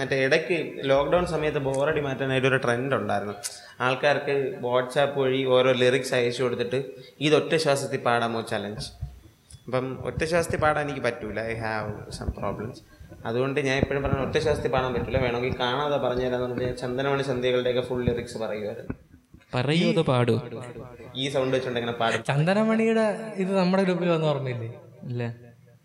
മറ്റേ 0.00 0.18
ഇടയ്ക്ക് 0.26 0.58
ലോക്ക്ഡൗൺ 0.90 1.26
സമയത്ത് 1.26 1.58
ബോറടി 1.68 2.00
മാറ്റാനായിട്ട് 2.00 2.48
ഒരു 2.52 2.56
ട്രെൻഡ് 2.56 2.94
ഉണ്ടായിരുന്നു. 3.00 3.34
ആൾക്കാർക്ക് 3.86 4.36
വാട്സാപ്പ് 4.60 5.18
വഴി 5.20 5.44
ഓരോ 5.56 5.72
ലിറിക്സ് 5.72 6.14
അയച്ചു 6.14 6.42
കൊടുത്തിട്ട് 6.42 6.80
ഇത് 7.20 7.34
ഒറ്റ 7.40 7.54
ശ്വാസത്തിൽ 7.64 8.00
പാടാമോ 8.08 8.42
ചലഞ്ച് 8.52 8.88
അപ്പം 9.66 9.86
ഒറ്റ 10.08 10.22
ശ്വാസത്തിൽ 10.30 10.58
പാടാൻ 10.58 10.84
എനിക്ക് 10.84 11.02
പറ്റൂല. 11.06 11.40
ഐ 11.52 11.54
ഹാവ് 11.64 11.92
സം 12.10 12.28
പ്രോബ്ലംസ് 12.38 12.80
അതുകൊണ്ട് 13.26 13.58
ഞാൻ 13.60 13.76
എപ്പോഴും 13.82 14.02
പറഞ്ഞു 14.02 14.22
ഒറ്റ 14.26 14.36
ശ്വാസത്തിൽ 14.44 14.70
പാടാൻ 14.70 14.90
പറ്റില്ല 14.94 15.18
വേണമെങ്കിൽ 15.18 15.54
കാണാതെ 15.60 15.96
പറഞ്ഞു 15.96 16.22
ഞാൻ 16.22 16.76
ചന്ദനമണി 16.82 17.22
സന്ധ്യകളുടെയൊക്കെ 17.22 17.82
ഫുൾ 17.88 18.02
ലിറിക്സ് 18.04 18.38
പറയുമായിരുന്നു. 18.38 18.94
പറയൂ 19.54 19.86
അത് 19.92 20.02
പാടൂ. 20.10 20.34
ഈ 21.16 21.28
സൗണ്ട് 21.28 21.54
വെച്ചുകൊണ്ട് 21.56 21.80
എങ്ങനെ 21.80 21.96
പാടും. 21.98 22.24
ചന്ദനമണിയുടെ 22.24 23.06
ഇത് 23.42 23.52
നമ്മുടെ 23.58 23.82
ഗ്രൂപ്പിൽ 23.82 24.10
വന്ന് 24.10 24.26
ഓർമ്മയില്ലേ? 24.26 24.68
ഇല്ല. 25.10 25.22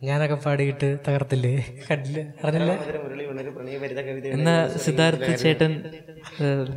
ഞാനൊക്കെ 0.08 0.38
പാടിയിട്ട് 0.46 0.88
തകർത്തില്ലേ? 1.08 1.52
കണ്ടില്ല? 1.88 2.20
അറിഞ്ഞില്ല? 2.46 2.74
എന്നാ 4.38 4.56
സിദ്ധാർത്ഥ 4.86 5.30
ചേട്ടൻ 5.44 5.72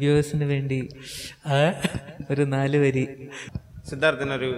വ്യൂവേഴ്സിന് 0.01 0.47
വേണ്ടി 0.53 0.79
ഒരു 2.31 2.45
നാല് 2.55 2.79
വരി. 2.85 3.05
സിദ്ധാർത്ഥിനൊരു 3.91 4.49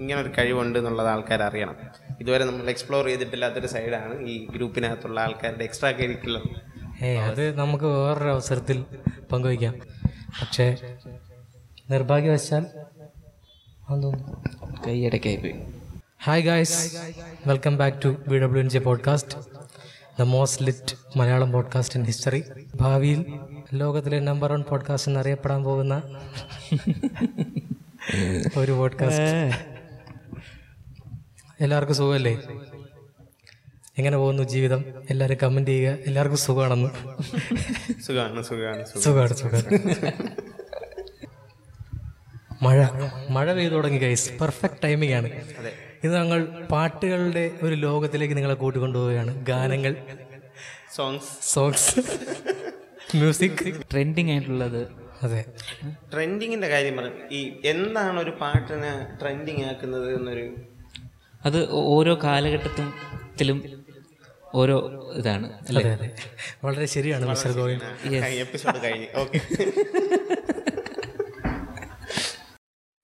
ഇങ്ങനെ 0.00 0.18
ഒരു 0.22 0.30
കഴിവുണ്ട് 0.38 0.76
എന്നുള്ളത് 0.78 1.08
ആൾക്കാർ 1.14 1.40
അറിയണം. 1.48 1.76
ഇതുവരെ 2.20 2.44
നമ്മൾ 2.44 2.66
എക്സ്പ്ലോർ 2.74 3.04
ചെയ്തിട്ടില്ലാത്തൊരു 3.06 3.68
സൈഡാണ് 3.74 4.14
ഈ 4.32 4.34
ഗ്രൂപ്പിനകത്തുള്ള 4.54 5.18
ആൾക്കാരുടെ 5.26 5.64
എക്സ്ട്രാ 5.68 5.90
കരിക്കുലർ 6.00 6.44
ഏ 7.06 7.10
അത് 7.28 7.42
നമുക്ക് 7.58 7.88
വേറൊരു 7.96 8.30
അവസരത്തിൽ 8.36 8.78
പങ്കുവയ്ക്കാം. 9.32 9.74
പക്ഷേ 10.40 10.66
നിർഭാഗ്യവശാൽ 11.90 12.64
കൈയടക്കായി 14.86 15.36
പോയി 15.36 15.54
hi 16.20 16.42
guys 16.42 17.00
welcome 17.46 17.76
back 17.76 18.04
to 18.04 18.16
B 18.28 18.38
W 18.38 18.62
N 18.62 18.68
J 18.68 18.78
podcast 18.78 19.36
the 20.18 20.28
most 20.28 20.64
lit 20.64 20.94
Malayalam 21.16 21.52
podcast 21.52 21.98
in 21.98 22.04
history 22.04 22.44
ഭാവിയിൽ 22.76 23.24
ലോകത്തിലെ 23.74 24.20
നമ്പർ 24.20 24.52
വൺ 24.52 24.62
പോഡ്കാസ്റ്റ് 24.62 25.10
എന്നറിയപ്പെടാൻ 25.10 25.64
പോകുന്ന 25.64 26.00
ഒരു 28.58 28.72
പോഡ്കാസ്റ്റ് 28.72 29.54
എല്ലാവർക്കും 31.60 31.94
സുഖമല്ലേ? 31.94 32.38
എങ്ങനെ 33.98 34.16
പോകുന്നു 34.16 34.48
ജീവിതം? 34.48 34.84
എല്ലാവരും 35.10 35.38
കമന്റ് 35.42 35.70
ചെയ്യുക. 35.70 35.98
എല്ലാവർക്കും 36.06 36.38
സുഖമാണെന്ന്. 36.38 36.90
സുഖമാണ് 38.02 38.44
സുഖമാണ് 38.44 38.86
സുഖം 38.86 39.04
സുഖമാണ് 39.04 39.34
സുഖമാണ് 39.34 39.80
മഴ. 42.62 42.88
മഴ 43.30 43.52
പെയ്തു 43.52 43.74
തുടങ്ങി 43.74 43.98
ഗൈസ് 43.98 44.40
പെർഫെക്റ്റ് 44.40 44.84
ടൈമിംഗ് 44.84 45.14
ആണ്. 45.14 45.30
ഇത് 46.04 46.12
ഞങ്ങൾ 46.14 46.40
പാട്ടുകളുടെ 46.72 47.44
ഒരു 47.62 47.74
ലോകത്തിലേക്ക് 47.74 48.36
നിങ്ങളെ 48.36 48.54
കൂട്ടിക്കൊണ്ടുപോവുകയാണ്. 48.54 49.44
ഗാനങ്ങൾ 49.44 49.92
സോങ്സ് 50.96 51.30
സോങ്സ് 51.54 51.92
മ്യൂസിക് 53.16 53.60
ട്രെൻഡിങ് 53.92 54.30
ആയിട്ടുള്ളത്. 54.30 54.80
അതെ. 55.22 55.40
ട്രെൻഡിങ്ങിന്റെ 56.12 56.68
കാര്യം 56.68 56.96
പറഞ്ഞു 56.96 57.22
ഈ 57.32 57.40
എന്താണ് 57.64 58.20
ഒരു 58.20 58.30
പാട്ടിനെ 58.42 58.92
ട്രെൻഡിങ് 59.22 59.64
ആക്കുന്നത് 59.64 60.14
എന്നൊരു? 60.18 60.46
അത് 61.44 61.58
ഓരോ 61.94 62.18
കാലഘട്ടത്തിലും 62.24 63.58
ഓരോ 64.54 64.76
ഇതാണ് 65.16 65.46
അല്ലേ? 65.68 65.82
അതെ 65.82 65.92
അതെ. 65.96 66.08
വളരെ 66.64 66.86
ശരിയാണ് 66.96 67.26
മിസ്റ്റർ 67.26 67.52
എപ്പിസോഡ് 68.46 68.78
കഴിഞ്ഞു 68.84 69.08
okay 69.22 69.40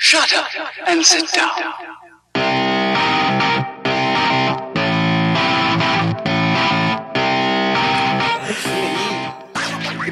Shut 0.00 0.32
up 0.38 0.48
and 0.90 1.02
sit 1.10 1.28
down. 1.34 1.60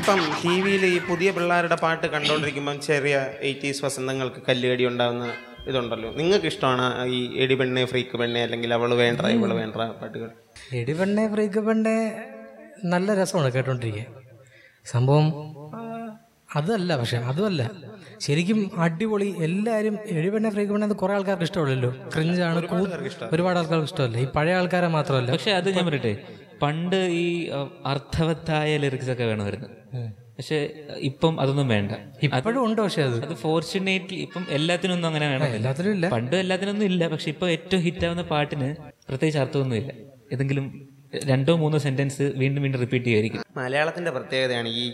ഇപ്പം 0.03 0.20
ടി 0.42 0.53
വിയിൽ 0.62 0.84
ഈ 0.92 0.97
പുതിയ 1.08 1.28
പിള്ളേരുടെ 1.34 1.77
പാട്ട് 1.83 2.06
കണ്ടുകൊണ്ടിരിക്കുമ്പം 2.12 2.77
ചെറിയ 2.86 3.17
എയ്റ്റീസ് 3.48 3.81
വസന്തങ്ങൾക്ക് 3.84 4.41
കല്ലുകടി 4.48 4.84
ഉണ്ടാകുന്ന 4.91 5.25
ഇതുണ്ടല്ലോ. 5.70 6.08
നിങ്ങൾക്ക് 6.20 6.48
ഇഷ്ടമാണ് 6.52 6.86
ഈ 7.17 7.18
എടി 7.42 7.55
പെണ്ണെ 7.61 7.83
ഫ്രീക്ക് 7.90 8.17
പെണ്ണെ 8.20 8.40
അല്ലെങ്കിൽ 8.46 8.70
അവൾ 8.79 8.90
വേണ്ട 9.02 9.30
ഇവൾ 9.36 9.52
വേണ്ട 9.61 9.77
പാട്ടുകൾ? 10.01 10.29
എടി 10.80 10.95
പെണ്ണെ 11.01 11.24
ഫ്രീക്ക് 11.35 11.63
പെണ്ണെ 11.68 11.95
നല്ല 12.95 13.14
രസമാണ് 13.20 13.51
കേട്ടോണ്ടിരിക്കുക 13.57 14.07
സംഭവം 14.95 15.29
അതല്ല 16.58 16.96
പക്ഷെ 17.02 17.20
അതുമല്ല. 17.33 17.63
ശരിക്കും 18.27 18.58
അടിപൊളി 18.86 19.29
എല്ലാവരും 19.48 19.95
എഴുപെണ്ണ 20.19 20.48
ഫ്രീക്വണ്ണ 20.57 20.90
അത് 20.90 20.96
കുറെ 21.05 21.14
ആൾക്കാർക്ക് 21.19 21.46
ഇഷ്ടമല്ലല്ലോ 21.51 21.92
ക്രിഞ്ചാണ് 22.14 22.58
ഒരുപാട് 23.34 23.58
ആൾക്കാർക്ക് 23.61 23.89
ഇഷ്ടമല്ല. 23.90 24.17
ഈ 24.24 24.29
പഴയ 24.36 24.58
ആൾക്കാരെ 24.61 24.90
മാത്രമല്ല. 24.98 25.30
പക്ഷെ 25.36 25.52
അത് 25.61 25.70
ഞാൻ 25.79 25.86
പറയട്ടെ 25.90 26.14
പണ്ട് 26.62 26.96
ഈ 27.14 27.27
അർത്ഥവത്തായ 27.86 28.77
ലിറിക്സ് 28.77 29.11
ഒക്കെ 29.11 29.24
വേണമായിരുന്നു 29.24 29.68
പക്ഷെ 30.36 30.58
ഇപ്പം 31.00 31.40
അതൊന്നും 31.40 31.68
വേണ്ട. 31.68 31.92
ഇപ്പോഴും 32.23 32.64
ഉണ്ട് 32.64 32.80
പക്ഷെ 32.83 33.02
അത്. 33.02 33.17
അത് 33.24 33.34
ഫോർച്ചുനേറ്റ്ലി 33.34 34.18
ഇപ്പം 34.18 34.46
എല്ലാത്തിനും 34.50 34.95
ഒന്നും 34.95 35.08
അങ്ങനെ 35.08 35.27
വേണം 35.28 35.46
എല്ലാത്തിനും 35.58 35.92
ഇല്ല. 35.92 36.06
പണ്ട് 36.08 36.36
എല്ലാത്തിനൊന്നും 36.36 36.86
ഇല്ല. 36.86 37.08
പക്ഷെ 37.08 37.28
ഇപ്പൊ 37.30 37.48
ഏറ്റവും 37.48 37.83
ഹിറ്റ് 37.83 38.06
ആവുന്ന 38.06 38.22
പാട്ടിന് 38.22 38.68
പ്രത്യേകിച്ച് 39.08 39.39
അർത്ഥമൊന്നും 39.39 39.77
ഇല്ല. 39.77 39.92
ഏതെങ്കിലും 40.33 40.67
രണ്ടോ 41.24 41.56
മൂന്നോ 41.56 41.78
സെന്റൻസ് 41.78 42.22
വീണ്ടും 42.36 42.62
വീണ്ടും 42.62 42.80
റിപ്പീറ്റ് 42.80 43.05
ചെയ്യുമായിരിക്കും 43.05 43.42
മലയാളത്തിന്റെ 43.56 44.11
പ്രത്യേകതയാണ് 44.11 44.68
ഈ 44.68 44.84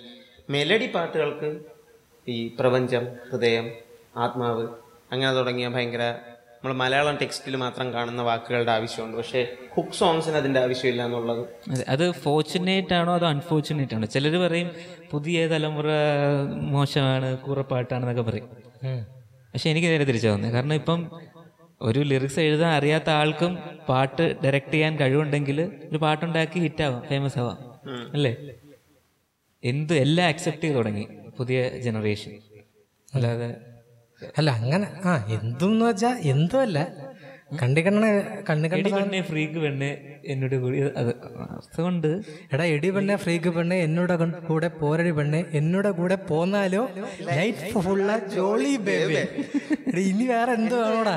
മെലഡി 0.51 0.87
പാട്ടുകൾക്ക് 0.87 1.51
ഈ 2.27 2.57
പ്രപഞ്ചം 2.59 3.05
ഹൃദയം 3.31 3.67
ആത്മാവ് 4.17 4.65
അങ്ങനെ 5.13 5.33
തുടങ്ങിയ 5.33 5.69
ഭയങ്കര 5.69 6.05
നമ്മൾ 6.59 6.75
മലയാളം 6.77 7.17
ടെക്സ്റ്റിൽ 7.17 7.57
മാത്രം 7.57 7.93
കാണുന്ന 7.93 8.23
വാക്കുകളുടെ 8.23 8.73
ആവശ്യമുണ്ട്. 8.73 9.17
പക്ഷേ 9.17 9.41
ഹുക്ക് 9.75 9.93
സോങ്സിന് 9.93 10.37
അതിന്റെ 10.37 10.61
ആവശ്യമില്ല 10.61 11.05
എന്നുള്ളത്. 11.05 11.43
അതെ 11.71 11.85
അത് 11.89 12.11
ഫോർച്ചുനേറ്റ് 12.13 12.95
ആണോ 12.95 13.15
അതോ 13.15 13.27
അൺഫോർച്ചുനേറ്റ് 13.27 13.95
ആണോ? 13.95 14.07
ചിലർ 14.07 14.37
പറയും 14.37 14.71
പുതിയ 15.11 15.47
തലമുറ 15.47 15.87
മോശമാണ് 16.75 17.39
കൂറപ്പാട്ടാണെന്നൊക്കെ 17.39 18.23
പറയും. 18.23 18.49
പക്ഷെ 19.53 19.71
എനിക്ക് 19.71 19.89
നേരെ 19.89 20.05
തിരിച്ചു 20.05 20.29
തോന്നുന്നത്. 20.29 20.55
കാരണം 20.55 20.75
ഇപ്പം 20.75 21.01
ഒരു 21.83 22.01
ലിറിക്സ് 22.01 22.41
എഴുതാൻ 22.41 22.71
അറിയാത്ത 22.71 23.11
ആൾക്കും 23.11 23.59
പാട്ട് 23.89 24.37
ഡയറക്റ്റ് 24.45 24.73
ചെയ്യാൻ 24.73 24.97
കഴിവുണ്ടെങ്കിൽ 25.01 25.59
ഒരു 25.63 25.99
പാട്ടുണ്ടാക്കി 25.99 26.59
ഹിറ്റാവാം 26.59 27.03
ഫേമസ് 27.09 27.39
ആവാം. 27.39 27.59
അല്ലേ? 28.13 28.33
എന്ത് 29.65 29.95
എല്ലാം 29.95 30.29
അക്സെപ്റ്റ് 30.29 30.63
ചെയ്ത് 30.63 30.77
തുടങ്ങി 30.77 31.07
പുതിയ 31.39 31.79
ജനറേഷൻ 31.79 32.33
അല്ലാതെ 33.15 33.49
അല്ല 34.39 34.51
അങ്ങനെ 34.59 34.87
ആ 35.05 35.13
എന്തും 35.37 35.71
എന്ന് 35.73 35.87
വെച്ചാ 35.89 36.11
എന്തും 36.33 36.61
അല്ല 36.61 36.79
കണ്ടി 37.61 37.81
കണ്ണെ 37.85 38.09
കണ്ണു 38.49 38.67
കണ്ട 38.73 38.89
പെണ്ണെ 38.95 39.21
ഫ്രീക്ക് 39.29 39.59
പെണ്ണെ 39.63 39.89
എന്നോട് 40.33 40.57
കൂടി 40.65 40.79
അത് 41.01 41.11
അർത്ഥമുണ്ട് 41.55 42.09
എടാ 42.53 42.65
എടി 42.75 42.89
പെണ്ണെ 42.97 43.15
ഫ്രീക്ക് 43.23 43.51
പെണ്ണെ 43.57 43.77
എന്നോട് 43.87 44.13
കൂടെ 44.49 44.69
പോരടി 44.81 45.13
പെണ്ണെ 45.19 45.41
എന്നോട് 45.61 45.89
കൂടെ 46.01 46.17
പോന്നാലോ 46.31 46.83
ലൈറ്റ് 47.31 47.71
ഫുള്ള 47.87 48.11
ജോളി 48.35 48.75
ബേബി 48.89 49.17
എടാ 49.17 50.03
ഇനി 50.05 50.25
വേറെ 50.31 50.53
എന്ത് 50.59 50.75
വേണോടാ? 50.77 51.15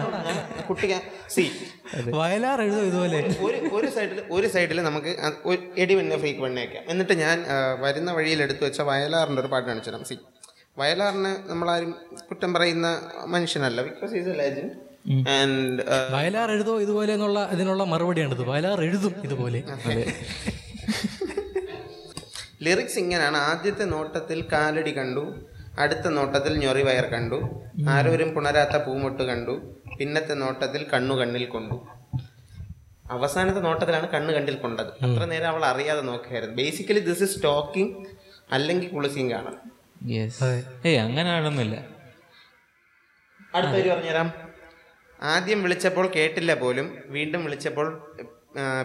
കുട്ടിക 0.68 0.94
സി 1.36 1.44
വയലാർ 2.16 2.60
എഴുതും 2.66 2.86
ഇതുപോലെ. 2.90 3.20
ഒരു 3.46 3.58
ഒരു 3.78 3.90
സൈഡിൽ 3.96 4.20
ഒരു 4.36 4.48
സൈഡിൽ 4.54 4.80
നമുക്ക് 4.88 5.12
എടി 5.84 5.94
പെണ്ണെ 5.98 6.18
ഫ്രീക്ക് 6.22 6.42
പെണ്ണെ 6.46 6.62
വെക്കാം 6.66 6.86
എന്നിട്ട് 6.94 7.16
ഞാൻ 7.24 7.38
വരുന്ന 7.84 8.12
വഴിയിൽ 8.18 8.42
എടുത്തു 8.46 8.64
വെച്ച 8.68 8.82
വയലാറിന്റെ 8.90 9.42
ഒരു 9.44 9.52
പാട്ട് 9.54 9.68
കാണിച്ചു 9.70 9.92
തരാം 9.92 10.06
സി 10.12 10.18
വയലാറിന് 10.78 11.32
നമ്മളാരും 11.50 11.92
കുറ്റം 12.30 12.52
പറയുന്ന 12.56 12.88
മനുഷ്യനല്ല. 13.34 13.80
Because 13.90 14.14
is 14.20 14.30
a 14.34 14.36
legend 14.42 14.74
and 15.36 15.84
Vayalar 16.16 16.50
എഴുതോ 16.56 16.74
ഇതുപോലെ 16.86 17.12
എന്നുള്ള 17.18 17.40
ഇതിനുള്ള 17.56 17.84
ഇത് 18.38 18.44
വയലാർ 18.52 18.80
എഴുതും 18.88 19.16
ഇതുപോലെ. 19.28 19.62
ലിറിക്സ് 22.66 23.00
ഇങ്ങനെയാണ് 23.04 23.38
ആദ്യത്തെ 23.50 23.86
നോട്ടത്തിൽ 23.94 24.40
കാലടി 24.54 24.92
കണ്ടു 24.98 25.24
അടുത്ത 25.84 26.08
നോട്ടത്തിൽ 26.18 26.54
ഞൊറി 26.64 26.84
വയർ 26.88 27.06
കണ്ടു 27.14 27.40
ആരോരും 27.94 28.30
പുണരാത്ത 28.36 28.76
പൂമൊട്ട് 28.86 29.24
കണ്ടു 29.30 29.56
പിന്നത്തെ 30.00 30.36
നോട്ടത്തിൽ 30.44 30.82
കണ്ണു 30.94 31.16
കണ്ണിൽ 31.22 31.46
കൊണ്ടു. 31.56 31.78
അവസാനത്തെ 33.16 33.62
നോട്ടത്തിലാണ് 33.68 34.08
കണ്ണു 34.16 34.32
കണ്ണിൽ 34.38 34.58
കൊണ്ടത്. 34.64 34.92
അത്ര 35.06 35.24
നേരം 35.32 35.50
അവൾ 35.54 35.64
അറിയാതെ 35.72 36.04
നോക്കുകയായിരുന്നു 36.12 36.56
ബേസിക്കലി 36.62 37.02
ദിസ് 37.10 37.24
ഇസ് 37.28 37.40
ടോക്കിംഗ് 37.48 37.94
അല്ലെങ്കിൽ 38.56 38.90
കുളിസിങ് 38.96 39.32
കാണാം. 39.36 39.56
യെസ് 39.56 39.71
ഏയ് 40.10 40.98
അങ്ങനെ 40.98 41.32
ആണൊന്നുമില്ല 41.32 41.76
അടുത്ത 43.56 43.72
പേര് 43.72 43.90
പറഞ്ഞുതരാം. 43.90 44.32
ആദ്യം 45.24 45.64
വിളിച്ചപ്പോൾ 45.64 46.08
കേട്ടില്ല 46.16 46.54
പോലും 46.54 46.98
വീണ്ടും 47.06 47.44
വിളിച്ചപ്പോൾ 47.44 48.16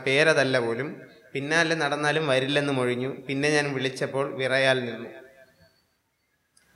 പേരതല്ല 0.06 0.58
പോലും. 0.58 1.00
പിന്നാലെ 1.32 1.74
നടന്നാലും 1.74 2.28
വരില്ലെന്ന് 2.28 2.72
മൊഴിഞ്ഞു. 2.72 3.16
പിന്നെ 3.28 3.50
ഞാൻ 3.50 3.74
വിളിച്ചപ്പോൾ 3.74 4.34
വിറയാൽ 4.36 4.84
നിന്നു. 4.84 5.08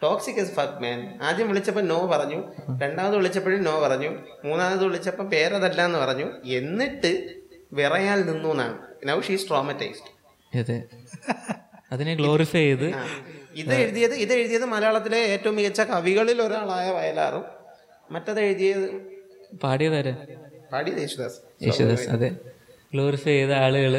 ടോക്സിക് 0.03 0.37
ഇസ് 0.37 0.53
ഫക്ക് 0.53 0.83
മാൻ 0.83 1.19
ആദ്യം 1.23 1.49
വിളിച്ചപ്പോൾ 1.49 1.81
നോ 1.81 2.07
പറഞ്ഞു. 2.07 2.55
രണ്ടാമത് 2.83 3.17
വിളിച്ചപ്പോഴും 3.17 3.63
നോ 3.63 3.81
പറഞ്ഞു. 3.81 4.11
മൂന്നാമത് 4.45 4.85
വിളിച്ചപ്പോൾ 4.85 5.29
പേരതല്ല 5.29 5.85
എന്ന് 5.85 5.99
പറഞ്ഞു. 5.99 6.33
എന്നിട്ട് 6.45 7.41
വിറയാൽ 7.73 8.23
നിന്നു 8.23 8.49
എന്നാണ്. 8.49 8.79
നൗ 9.05 9.21
ഷീസ് 9.21 9.49
ട്രോമറ്റൈസ്ഡ് 9.49 10.11
അതെ. 10.59 10.83
അതിനെ 11.93 12.15
ഗ്ലോറിഫൈ 12.15 12.59
ചെയ്ത് 12.59 12.89
ഇത് 13.55 13.75
എഴുതിയത് 13.75 14.15
ഇത് 14.15 14.33
എഴുതിയത് 14.33 14.65
മലയാളത്തിലെ 14.65 15.19
ഏറ്റവും 15.33 15.57
മികച്ച 15.57 15.81
കവികളിൽ 15.81 16.43
ഒരാളായ 16.43 16.91
വയലാറും 16.91 17.45
മറ്റത് 18.11 18.41
എഴുതിയത് 18.41 18.87
പാടിയതാരെ? 19.63 20.13
പാടിയത് 20.73 20.99
യേശുദാസ്. 20.99 21.39
യേശുദാസ് 21.65 22.09
അതെ. 22.09 22.29
ഗ്ലോറിഫൈ 22.93 23.33
ചെയ്ത 23.33 23.53
ആളുകൾ 23.65 23.95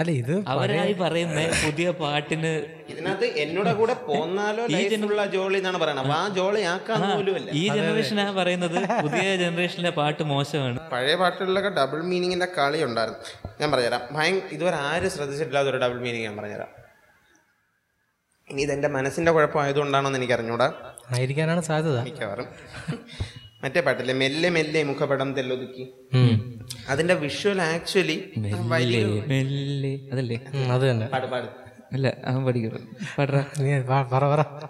അല്ല 0.00 0.10
ഇത് 0.10 0.32
അവരായി 0.46 0.92
പറയുന്ന 0.92 1.40
പുതിയ 1.64 1.90
പാട്ടിന് 1.90 2.50
ഇതിനകത്ത് 2.92 3.26
എന്നോട് 3.42 3.70
കൂടെ 3.74 3.94
പോന്നാലോ 4.08 4.66
ലൈഫുള്ള 4.74 5.26
ജോളി 5.26 5.56
എന്നാണ് 5.58 5.78
പറയണത്. 5.82 6.10
ആ 6.18 6.28
ജോളി 6.38 6.60
ആക്കാൻ 6.72 7.00
പോലുമല്ല. 7.16 7.50
ഈ 7.50 7.68
ജനറേഷനാ 7.76 8.32
പറയുന്നത് 8.32 8.78
പുതിയ 9.04 9.36
ജനറേഷനിലെ 9.44 9.90
പാട്ട് 9.90 10.22
മോശമാണ്. 10.22 10.78
പഴയ 10.92 11.14
പാട്ടുകളിലൊക്കെ 11.14 11.68
ഡബിൾ 11.80 12.02
മീനിങ്ങിന്റെ 12.02 12.48
കളി 12.58 12.84
ഉണ്ടായിരുന്നു 12.84 13.20
ഞാൻ 13.60 13.70
പറഞ്ഞുതരാം. 13.72 14.02
ഭയ 14.12 14.28
ഇതുവരെ 14.56 14.76
ആരും 14.90 15.10
ശ്രദ്ധിച്ചിട്ടില്ലാത്ത 15.10 15.68
ഒരു 15.68 15.76
ഡബിൾ 15.76 16.00
മീനിങ് 16.06 16.24
ഞാൻ 16.24 16.36
പറഞ്ഞുതരാം. 16.36 16.72
ഇനി 18.50 18.62
ഇതെന്റെ 18.62 18.88
മനസ്സിന്റെ 18.88 19.32
കുഴപ്പമായതുകൊണ്ടാണോ 19.32 20.08
എന്ന് 20.08 20.18
എനിക്ക് 20.18 20.32
അറിഞ്ഞൂടാ 20.32 20.66
ആയിരിക്കാനാണ് 21.14 21.60
സാധ്യത. 21.60 22.00
മിക്കവാറും. 22.00 22.46
മറ്റേ 23.64 23.80
പാട്ടില്ലേ 23.80 24.14
മെല്ലെ 24.14 24.48
മെല്ലെ 24.48 24.82
മുഖപടം 24.82 25.34
തെല്ലൊതുക്കി. 25.34 25.84
അതിന്റെ 26.88 27.14
വിഷ്വൽ 27.14 27.62
ആക്ച്വലി 27.62 28.32
മെല്ലെ 28.36 29.04
മെല്ലെ. 29.28 30.08
അതല്ലേ? 30.12 30.40
ഉം, 30.54 30.72
അത് 30.72 30.90
തന്നെ. 30.90 31.06
പാട് 31.06 31.26
പാട്. 31.26 31.48
അല്ല 31.92 32.06
അവൻ 32.26 32.44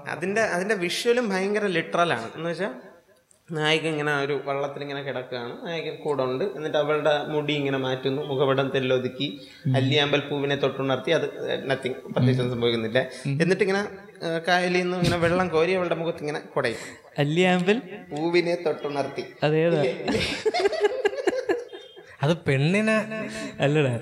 അതിന്റെ 0.09 0.41
അതിന്റെ 0.41 0.75
വിഷ്വലും 0.75 1.29
ഭയങ്കര 1.29 1.67
ലിറ്ററൽ 1.67 2.13
ആണ്. 2.13 2.29
എന്ന് 2.37 2.51
വെച്ചാൽ 2.51 2.73
നായിക 3.55 3.85
ഇങ്ങനെ 3.93 4.13
ഒരു 4.23 4.35
വള്ളത്തിൽ 4.47 4.81
ഇങ്ങനെ 4.85 5.01
കിടക്കുകയാണ്. 5.07 5.53
നായകൻ 5.67 5.97
കൂടെ 6.05 6.23
ഉണ്ട് 6.29 6.45
എന്നിട്ട് 6.57 6.79
അവളുടെ 6.81 7.13
മുടി 7.33 7.53
ഇങ്ങനെ 7.61 7.79
മാറ്റുന്നു. 7.85 8.23
മുഖപടം 8.31 8.69
തെല്ലൊതുക്കി. 8.75 9.29
അല്ലിയാമ്പൽ 9.79 10.21
പൂവിനെ 10.31 10.57
തൊട്ടുണർത്തി 10.65 11.11
അത് 11.19 11.27
നത്തിങ് 11.71 11.95
പ്രത്യേകിച്ചൊന്നും 12.13 12.55
സംഭവിക്കുന്നില്ല. 12.55 13.01
എന്നിട്ട് 13.43 13.63
ഇങ്ങനെ 13.67 13.83
കായലിൽ 14.49 14.83
നിന്ന് 14.83 14.97
ഇങ്ങനെ 15.01 15.19
വെള്ളം 15.27 15.49
കോരി 15.55 15.75
അവളുടെ 15.79 15.99
മുഖത്ത് 16.01 16.23
ഇങ്ങനെ 16.25 16.41
കുടയും. 16.57 16.83
അല്ലിയാമ്പൽ 17.25 17.79
പൂവിനെ 18.11 18.57
തൊട്ടുണർത്തി. 18.67 19.25
അതേതാ 19.43 19.85
അത്. 22.25 22.35
പെണ്ണിനെ 22.49 22.99
അല്ലടാ 23.67 23.95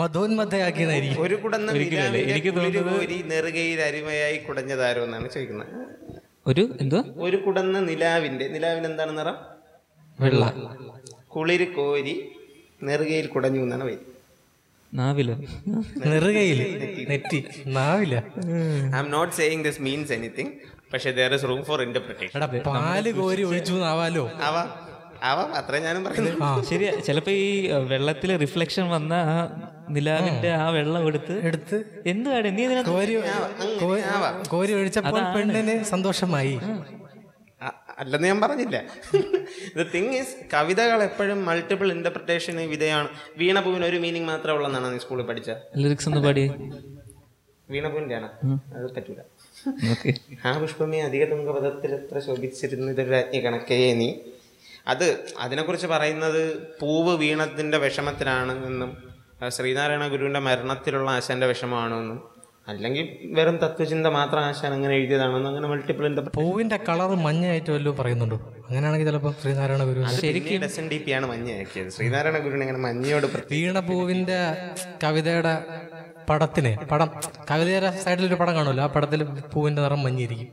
മധോന്മത്തയാക്കിയതായിരിക്കും 0.00 1.22
ഒരു 1.26 1.36
കുടന്ന 1.42 1.72
എനിക്ക് 1.72 2.50
തോന്നുന്നത് 2.56 3.14
നെറുകയിൽ 3.32 3.80
അരിമയായി 3.90 4.38
കുടഞ്ഞതാരോ 4.48 5.02
എന്നാണ് 5.08 5.28
ചോദിക്കുന്നത്. 5.34 5.72
ഒരു 6.48 6.62
എന്തോ 6.80 6.98
ഒരു 7.18 7.36
കുടന്ന 7.36 7.78
നിലാവിന്റെ 7.80 8.46
നിലാവിന് 8.48 8.86
എന്താണ് 8.86 9.12
നിറം? 9.18 9.36
വെള്ള. 10.18 10.44
കുളിര് 11.34 11.66
കോരി 11.74 12.14
നെറുകയിൽ 12.82 13.26
കുടഞ്ഞു 13.26 13.60
എന്നാണ് 13.60 13.84
പേര് 13.84 14.04
നാവില? 14.92 15.30
നെറ്റി. 17.10 17.38
നാവില? 17.68 18.14
I'm 19.00 19.08
not 19.10 19.32
saying 19.32 19.64
this 19.64 19.82
means 19.82 20.12
anything 20.12 20.52
പക്ഷേ 20.92 21.10
there 21.12 21.34
is 21.34 21.44
room 21.44 21.60
for 21.64 21.80
interpretation 21.82 22.62
പാൽ 22.68 23.06
കോരി 23.20 23.42
ഒഴിച്ചു 23.42 23.74
നാവാലോ? 23.84 24.24
അവ 24.42 24.56
അവ 25.30 25.38
അത്രേ 25.58 25.78
ഞാനും 25.78 26.02
പറയുന്നത്. 26.04 26.42
ആ 26.42 26.48
ശരിയാ 26.70 26.90
ചിലപ്പോ 27.06 27.32
ഈ 27.32 27.48
വെള്ളത്തിലെ 27.92 28.36
റിഫ്ലക്ഷൻ 28.36 28.86
വന്ന 28.88 29.12
ആ 29.32 29.36
നിലാവിന്റെ 29.96 30.50
ആ 30.62 30.70
വെള്ളം 30.70 31.06
എടുത്ത് 31.08 31.34
എടുത്ത് 31.48 31.76
എന്തുവാടെ 32.06 32.50
നീ 32.50 32.64
കോരി 34.54 34.72
ഒഴിച്ചപ്പോൾ 34.78 35.22
പെണ്ണിന് 35.36 35.76
സന്തോഷമായി. 35.92 36.54
അല്ലെന്ന് 38.00 38.28
ഞാൻ 38.28 38.40
പറഞ്ഞില്ല. 38.40 38.76
ദ 39.78 39.84
തിങ് 39.94 40.12
ഈസ് 40.18 40.34
കവിതകൾ 40.54 41.02
എപ്പോഴും 41.02 41.46
മൾട്ടിപ്പിൾ 41.46 41.92
ഇന്റർപ്രിട്ടേഷന് 41.92 42.64
വിധേയമാണ് 42.72 43.08
വീണപൂവിന് 43.38 43.84
ഒരു 43.84 43.96
മീനിങ് 43.96 44.28
മാത്രമേ 44.32 44.56
ഉള്ളെന്നാണ് 44.58 44.92
നീ 44.92 44.98
സ്കൂളിൽ 44.98 45.26
പഠിച്ച? 45.30 45.50
ലിറിക്സ് 45.82 46.08
ഒന്ന് 46.08 46.20
പാടി. 46.26 46.44
വീണപൂവിന്റെ 47.68 48.14
ആണ് 48.14 48.28
അത് 48.76 48.94
പറ്റൂല. 48.96 49.20
ഓക്കെ. 49.92 50.12
ആ 50.46 50.58
പുഷ്പമേ 50.58 51.00
അധിക 51.00 51.24
തുങ്കപഥത്തിൽ 51.32 51.90
എത്ര 51.98 52.18
ശോഭിച്ചിരുന്നു 52.26 52.90
ഇതൊരു 52.92 53.10
രാജ്ഞി 53.16 53.40
കണക്കേ 53.46 53.78
നീ. 54.02 54.08
അത് 54.88 55.06
അതിനെക്കുറിച്ച് 55.38 55.86
പറയുന്നത് 55.86 56.42
പൂവ് 56.80 57.14
വീണത്തിന്റെ 57.22 57.78
വിഷമത്തിലാണ് 57.84 58.52
എന്നും 58.66 58.90
ശ്രീനാരായണ 59.50 60.04
ഗുരുവിന്റെ 60.08 60.40
മരണത്തിലുള്ള 60.46 61.08
ആശാന്റെ 61.10 61.46
വിഷമമാണെന്നും 61.46 62.18
അല്ലെങ്കിൽ 62.68 63.04
വെറും 63.32 63.56
തത്വചിന്ത 63.56 64.06
മാത്രം 64.16 64.40
ആശാൻ 64.40 64.72
അങ്ങനെ 64.74 64.94
എഴുതിയതാണെന്നും 64.96 65.50
അങ്ങനെ 65.50 65.68
മൾട്ടിപ്പിൾ 65.68 66.06
എന്താ 66.06 66.22
പൂവിന്റെ 66.34 66.78
കളർ 66.88 67.10
മഞ്ഞയായിട്ട് 67.22 67.70
വല്ലതും 67.70 67.96
പറയുന്നുണ്ടോ? 68.00 68.38
അങ്ങനെയാണെങ്കിൽ 68.66 69.06
ചിലപ്പോൾ 69.06 69.32
ശ്രീനാരായണ 69.42 69.84
ഗുരു 69.84 70.00
ശരിക്കും 70.16 70.64
എസ് 70.64 70.78
എൻ 70.80 70.86
ഡി 70.88 70.98
പി 70.98 71.10
ആണ് 71.10 71.26
മഞ്ഞയാക്കിയത്. 71.26 71.88
ശ്രീനാരായണ 71.90 72.38
ഗുരുവിനെ 72.38 72.64
അങ്ങനെ 72.66 72.80
മഞ്ഞയോട് 72.84 73.26
വീണ 73.52 73.78
പൂവിന്റെ 73.88 74.40
കവിതയുടെ 75.04 75.54
പടത്തിന് 76.28 76.76
പടം 76.90 77.10
കവിതയര 77.50 77.90
സൈഡിൽ 77.90 78.26
ഒരു 78.26 78.34
പടം 78.34 78.54
കാണുമല്ലോ 78.54 78.84
ആ 78.84 78.86
പടത്തിൽ 78.86 79.22
പൂവിന്റെ 79.24 79.82
നിറം 79.82 80.02
മഞ്ഞിരിക്കും 80.02 80.48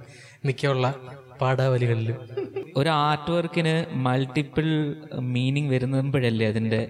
മിക്കുള്ള 0.45 0.93
പാടാവലികളിലും 1.41 2.17
ഒരു 2.77 2.89
ആർട്ട് 2.89 3.31
വർക്കിന് 3.31 3.85
മൾട്ടിപ്പിൾ 4.05 4.67
മീനിങ് 5.33 5.71
വരുമ്പോഴല്ലേ 5.71 6.47
അതിന്റെ 6.47 6.81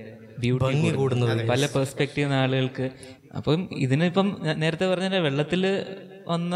ഭംഗി 0.62 0.90
കൂടുന്നത് 0.90 1.48
പല 1.48 1.66
പെർസ്പെക്റ്റീവ് 1.66 2.34
ആളുകൾക്ക്. 2.34 2.92
അപ്പം 3.38 3.70
ഇതിനിപ്പം 3.74 4.28
നേരത്തെ 4.58 4.86
പറഞ്ഞ 4.92 5.16
വെള്ളത്തിൽ 5.16 5.86
വന്ന 6.28 6.56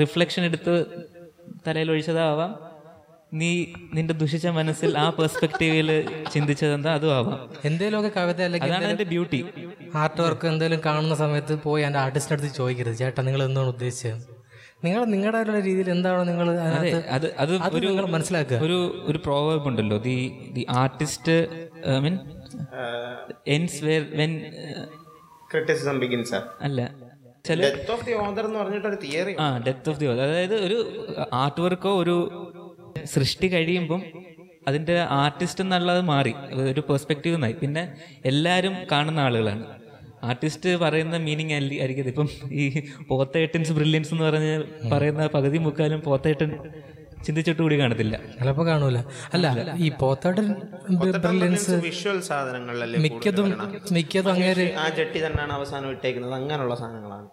റിഫ്ലക്ഷൻ 0.00 0.42
എടുത്ത് 0.44 0.74
തലയിൽ 1.66 1.90
ഒഴിച്ചതാവാം. 1.90 2.69
നീ 3.32 3.48
നിന്റെ 3.94 4.14
ദുഷിച്ച 4.14 4.46
മനസ്സിൽ 4.56 4.90
ആ 4.98 5.10
പെർസ്പെക്റ്റീവിൽ 5.18 5.88
ചിന്തിച്ചതെന്താ? 6.32 6.90
അതും 6.98 7.12
ആവാം. 7.16 7.36
എന്തേലുമൊക്കെ 7.68 8.10
കവിത 8.16 8.40
അല്ലെങ്കിൽ 8.46 8.70
അതാണ് 8.70 8.84
അതിന്റെ 8.84 9.04
ബ്യൂട്ടി 9.04 9.40
ആർട്ട് 10.02 10.20
വർക്ക് 10.22 10.46
എന്തെങ്കിലും 10.46 10.80
കാണുന്ന 10.86 11.14
സമയത്ത് 11.14 11.54
പോയി 11.64 11.82
എന്റെ 11.88 11.98
ആർട്ടിസ്റ്റിന്റെ 11.98 12.42
അടുത്ത് 12.42 12.58
ചോദിക്കരുത്. 12.60 12.96
ചേട്ടാ 12.96 13.22
നിങ്ങൾ 13.22 13.42
എന്താണ് 13.48 13.68
ഉദ്ദേശിച്ചത്? 13.68 14.24
നിങ്ങൾ 14.84 15.02
നിങ്ങളുടെ 15.04 15.60
രീതിയിൽ 15.68 15.90
എന്താണോ 15.90 16.22
നിങ്ങൾ 16.24 16.48
അത് 17.16 17.26
അത് 17.42 17.52
ഒരു 17.78 17.86
നിങ്ങൾ 17.86 18.06
മനസ്സിലാക്കുക. 18.16 18.58
ഒരു 18.66 18.78
ഒരു 19.06 19.18
പ്രോവേബ് 19.18 19.66
ഉണ്ടല്ലോ. 19.70 19.98
The 20.08 20.16
the 20.52 20.66
artist 20.82 21.36
I 21.94 21.98
mean 22.06 22.16
ends 23.46 23.84
when 23.84 24.06
when 24.20 24.34
criticism 25.52 25.98
begins 25.98 26.40
അല്ല 26.62 26.80
ഡെത്ത് 27.44 27.92
ഓഫ് 27.92 28.04
ദി 28.06 28.12
ഓദർ 28.12 28.44
എന്ന് 28.46 28.58
പറഞ്ഞിട്ടൊരു 28.58 28.98
തിയറി 29.04 29.34
ആ 29.40 29.46
ഡെത്ത് 29.66 29.90
ഓഫ് 29.90 29.98
ദി 30.00 30.06
അതായത് 30.06 30.56
ഒരു 30.66 30.78
ആർട്ട് 31.32 31.60
വർക്കോ 31.60 31.92
ഒരു 31.96 32.16
സൃഷ്ടി 33.04 33.48
കഴിയുമ്പം 33.54 34.02
അതിന്റെ 34.68 34.96
ആർട്ടിസ്റ്റ് 35.00 35.64
എന്നുള്ളത് 35.64 36.00
മാറി. 36.00 36.34
ഒരു 36.72 36.80
പെർസ്പെക്റ്റീവ് 36.80 37.34
എന്നായി 37.34 37.52
പിന്നെ 37.52 37.92
എല്ലാവരും 38.24 38.74
കാണുന്ന 38.92 39.20
ആളുകളാണ്. 39.20 39.64
ആർട്ടിസ്റ്റ് 40.24 40.76
പറയുന്ന 40.76 41.16
മീനിങ് 41.16 41.52
ആയിരിക്കും 41.52 42.08
ഇപ്പം 42.12 42.28
ഈ 42.50 42.64
പോത്തേട്ടൻസ് 43.08 43.72
ബ്രില്യൻസ് 43.72 44.14
എന്ന് 44.14 44.24
പറഞ്ഞ് 44.24 44.54
പറയുന്ന 44.92 45.26
പകുതി 45.26 45.58
മുക്കാലും 45.58 46.00
പോത്തേട്ടൻ 46.00 46.50
ചിന്തിച്ചിട്ട് 47.26 47.62
കൂടി 47.62 47.80
കാണത്തില്ല. 47.80 48.16
ചിലപ്പോൾ 48.38 48.66
കാണൂല. 48.66 48.98
അല്ല 49.34 49.74
ഈ 49.76 49.88
പോത്താട്ടൻ 50.02 50.46
ബ്രില്യൻസ് 51.24 51.70
വിഷ്വൽ 51.70 52.20
സാധനങ്ങളിലല്ലേ 52.20 53.00
മിക്കതും 53.00 53.50
മിക്കതും 53.92 54.32
അങ്ങനെ 54.32 54.74
ആ 54.78 54.88
ജട്ടി 54.88 55.26
തന്നെയാണ് 55.26 55.52
അവസാനം 55.52 55.90
ഇട്ടേക്കുന്നത്. 55.90 56.34
അങ്ങനെയുള്ള 56.34 56.74
സാധനങ്ങളാണ്. 56.74 57.28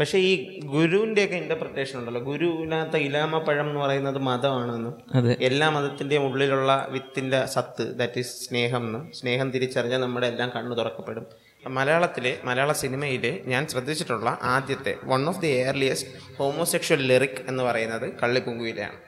പക്ഷേ 0.00 0.18
ഈ 0.18 0.60
ഗുരുവിന്റെയൊക്കെ 0.64 1.36
ഇന്റർപ്രിട്ടേഷൻ 1.36 1.98
ഉണ്ടല്ലോ. 1.98 2.20
ഗുരുവിനകത്ത് 2.20 2.96
ഇലാമപ്പഴം 2.96 3.68
എന്ന് 3.68 3.80
പറയുന്നത് 3.80 4.18
മതമാണെന്നും 4.18 4.94
എല്ലാ 5.40 5.68
മതത്തിന്റെയും 5.70 6.22
ഉള്ളിലുള്ള 6.22 6.88
വിത്തിന്റെ 6.90 7.46
സത്ത് 7.46 7.84
ദാറ്റ് 7.98 8.18
ഈസ് 8.18 8.48
സ്നേഹം 8.48 8.82
എന്ന് 8.86 9.12
സ്നേഹം 9.12 9.50
തിരിച്ചറിഞ്ഞാൽ 9.50 9.98
നമ്മുടെ 9.98 10.26
എല്ലാം 10.26 10.50
കണ്ണു 10.56 10.74
തുറക്കപ്പെടും. 10.74 11.26
മലയാളത്തിലെ 11.68 12.38
മലയാള 12.44 12.72
സിനിമയിലെ 12.72 13.32
ഞാൻ 13.46 13.66
ശ്രദ്ധിച്ചിട്ടുള്ള 13.66 14.38
ആദ്യത്തെ 14.42 14.96
one 15.04 15.28
of 15.28 15.40
the 15.40 15.46
earliest 15.46 16.10
homosexual 16.38 17.00
lyric 17.06 17.40
എന്ന് 17.48 17.62
പറയുന്നത് 17.62 18.10
കള്ളിപ്പുങ്കുവിലെയാണ്. 18.22 18.98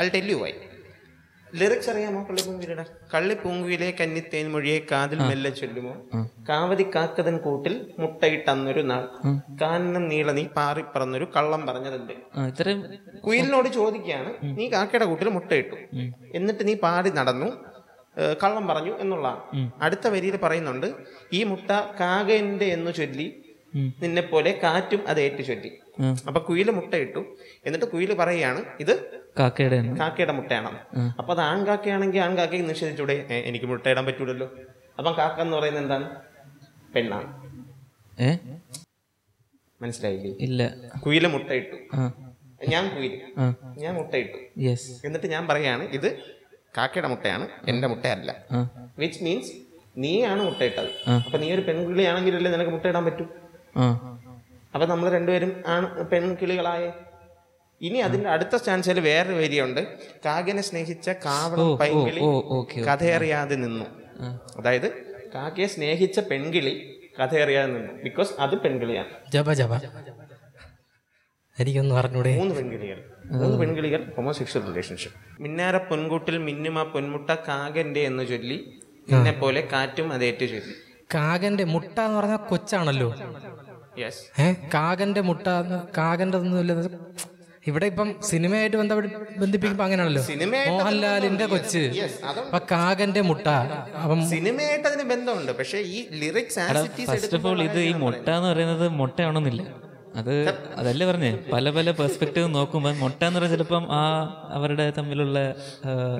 I 0.00 0.08
tell 0.08 0.30
you 0.30 0.36
why 0.36 0.52
lyrics 1.52 1.90
അറിയാമോ? 1.90 2.20
കള്ളിപ്പൂങ്കുയിലയുടെ 2.28 2.84
കള്ളിപ്പൂങ്കുയിലെ 3.12 3.88
കന്നിത്തേൻ 4.00 4.46
മൊഴിയെ 4.54 4.78
കാതിൽ 4.92 5.18
മെല്ലെ 5.28 5.50
ചൊല്ലുമോ? 5.50 5.92
കാവതി 6.48 6.84
കാക്കതൻ 6.94 7.36
കൂട്ടിൽ 7.44 7.74
മുട്ടയിട്ടന്നൊരു 7.98 8.82
നാൾ. 8.90 9.04
കാനം 9.62 10.04
നീള 10.12 10.32
നീ 10.38 10.44
പാറി 10.58 10.84
പറന്നൊരു 10.94 11.28
കള്ളം 11.36 11.62
പറഞ്ഞതുണ്ട്. 11.68 12.12
ഇത്രയും 12.50 12.80
കുയിലിനോട് 13.26 13.68
ചോദിക്കുകയാണ് 13.78 14.32
നീ 14.58 14.66
കാക്കയുടെ 14.74 15.08
കൂട്ടിൽ 15.12 15.30
മുട്ടയിട്ടു. 15.38 15.76
എന്നിട്ട് 16.38 16.62
നീ 16.68 16.74
പാടി 16.86 17.12
നടന്നു 17.20 17.50
കള്ളം 18.42 18.64
പറഞ്ഞു 18.68 18.92
എന്നുള്ളതാണ്. 19.02 19.40
അടുത്ത 19.84 20.06
വരിയിൽ 20.12 20.36
പറയുന്നുണ്ട് 20.44 20.86
ഈ 21.38 21.40
മുട്ട 21.50 21.70
കാകന്റെ 22.00 22.66
എന്ന് 22.76 22.92
ചൊല്ലി 23.00 23.26
നിന്നെ 23.74 24.22
പോലെ 24.22 24.60
കാറ്റും 24.62 25.08
അത് 25.08 25.20
ഏറ്റു 25.20 25.42
ചൊല്ലി. 25.42 25.70
അപ്പൊ 26.26 26.40
കുയിൽ 26.40 26.70
മുട്ടയിട്ടു 26.70 27.36
എന്നിട്ട് 27.66 27.86
കുയിൽ 27.86 28.14
പറയുകയാണ് 28.14 28.64
ഇത് 28.80 29.20
കാക്കയുടെ. 29.38 29.96
കാക്കയുടെ 30.00 30.32
മുട്ടയാണെന്ന്. 30.32 30.80
അപ്പൊ 31.18 31.34
അത് 31.34 31.40
ആൺകാക്കയാണെങ്കിൽ 31.40 32.20
ആൺകാക്കയെ 32.20 32.58
നിഷേധിച്ചൂടെ? 32.62 33.26
"ഏ, 33.30 33.40
എനിക്ക് 33.40 33.66
മുട്ടയിടാൻ 33.66 34.06
പറ്റൂലല്ലോ. 34.06 34.50
അപ്പം 34.98 35.16
കാക്ക 35.18 35.40
എന്ന് 35.40 35.56
പറയുന്നത് 35.56 35.82
എന്താണ്? 35.84 36.06
പെണ്ണാണ്. 36.94 37.28
മനസ്സിലായില്ലേ? 39.80 40.30
ഇല്ല. 40.40 40.62
കുയിൽ 41.06 41.26
മുട്ടയിട്ടു 41.26 41.76
ഞാൻ 42.68 42.96
കുയിൽ 42.96 43.20
ഞാൻ 43.78 43.94
മുട്ടയിട്ടു 43.94 44.38
എന്നിട്ട് 45.04 45.26
ഞാൻ 45.26 45.48
പറയാണ് 45.48 45.84
ഇത് 45.84 46.18
കാക്കയുടെ 46.78 47.08
മുട്ടയാണ് 47.08 47.48
എന്റെ 47.68 47.88
മുട്ടയല്ല. 47.88 48.30
വിച്ച് 48.98 49.24
മീൻസ് 49.24 49.52
നീയാണ് 49.98 50.42
മുട്ടയിട്ടത്. 50.42 51.10
അപ്പൊ 51.10 51.38
നീ 51.38 51.52
ഒരു 51.52 51.60
പെൺകിളിയാണെങ്കിലല്ലേ 51.60 52.52
നിനക്ക് 52.52 52.70
മുട്ടയിടാൻ 52.70 53.04
പറ്റൂ? 53.04 53.24
അപ്പൊ 54.74 54.86
നമ്മൾ 54.86 55.10
രണ്ടുപേരും 55.10 55.62
ആണ് 55.66 56.08
പെൺകിളികളായേ 56.08 56.92
ഇനി 57.80 57.98
അതിന്റെ 57.98 58.30
അടുത്ത 58.30 58.56
സ്റ്റാൻസിൽ 58.56 59.00
വേറൊരു 59.00 59.34
വരിയുണ്ട്. 59.34 59.96
കാകനെ 60.24 60.62
സ്നേഹിച്ച 60.62 61.08
കാവളം 61.08 61.76
പൈങ്കിളി 61.76 62.20
കഥയറിയാതെ 62.82 63.56
നിന്നു. 63.56 63.84
അതായത് 64.56 64.92
കാക്കയെ 65.34 65.66
സ്നേഹിച്ച 65.66 66.20
പെൺകിളി 66.20 67.00
കഥ 67.20 67.36
അറിയാതെ 67.38 67.72
നിന്നു. 67.72 67.92
ബിക്കോസ് 67.92 68.32
അത് 68.38 68.54
പെൺകിളിയാണ്. 68.54 69.32
ജപ 69.32 69.52
ജപ. 69.52 69.74
എനിക്കൊന്ന് 71.58 71.94
പറഞ്ഞൂടെ? 71.94 72.36
മൂന്ന് 72.36 72.54
പെൺകിളികൾ. 72.54 73.12
മൂന്ന് 73.24 73.58
പെൺകിളികൾ 73.58 74.12
ഹോമോസെക്ഷൽ 74.16 74.60
റിലേഷൻഷിപ്പ് 74.60 75.42
മിന്നാര 75.42 75.76
പൊൻകൂട്ടിൽ 75.76 76.38
മിന്നുമ 76.38 76.82
പൊന്മുട്ട 76.82 77.30
കാകന്റെ 77.30 78.00
എന്ന് 78.00 78.26
ചൊല്ലി 78.26 78.80
എന്നെ 79.10 79.32
പോലെ 79.32 79.68
കാറ്റും 79.72 80.12
അതേറ്റു 80.12 80.44
ചൊല്ലി. 80.44 80.74
കാകന്റെ 81.14 81.64
മുട്ട 81.64 82.00
എന്ന് 82.00 82.18
പറഞ്ഞാൽ 82.18 82.36
കൊച്ചാണല്ലോ. 82.36 83.14
യെസ് 83.98 84.22
ഏ? 84.40 84.46
കാകന്റെ 84.74 85.20
മുട്ട 85.20 85.46
കാകന്റെ 85.98 86.38
ഒന്നുമില്ല 86.38 86.72
ഇവിടെ 87.66 87.86
ഇപ്പം 87.86 88.08
സിനിമയായിട്ട് 88.22 88.76
ബന്ധപ്പെട്ട് 88.76 89.08
ബന്ധിപ്പിക്കുമ്പോ 89.38 89.84
അങ്ങനെയാണല്ലോ. 89.84 90.20
മോഹൻലാലിന്റെ 90.68 91.46
കൊച്ച്. 91.46 91.82
അപ്പൊ 92.42 92.58
കാകന്റെ 92.70 93.20
മുട്ട. 93.20 93.46
അപ്പം 94.02 94.20
സിനിമയായിട്ട് 94.28 94.86
അതിന് 94.88 95.02
ബന്ധമുണ്ട്. 95.04 95.52
പക്ഷേ 95.58 95.78
ഈ 95.90 96.06
ലിറിക്സ് 96.20 96.60
ഫസ്റ്റ് 97.08 97.36
ഓഫ് 97.36 97.46
ഓൾ 97.46 97.62
ഇത് 97.62 97.80
ഈ 97.80 97.92
മുട്ട 98.02 98.26
എന്ന് 98.30 98.48
പറയുന്നത് 98.48 98.88
മുട്ടയാണെന്നില്ല. 99.00 99.62
അത് 100.20 100.34
അതല്ലേ 100.76 101.06
പറഞ്ഞേ? 101.06 101.30
പല 101.52 101.70
പല 101.70 101.90
പെർസ്പെക്റ്റീവ് 101.90 102.54
നോക്കുമ്പോൾ 102.54 102.94
മുട്ട 102.96 103.24
എന്ന് 103.24 103.38
പറഞ്ഞാൽ 103.40 103.56
ചിലപ്പം 103.56 103.84
ആ 103.92 104.02
അവരുടെ 104.56 104.86
തമ്മിലുള്ള 104.98 105.38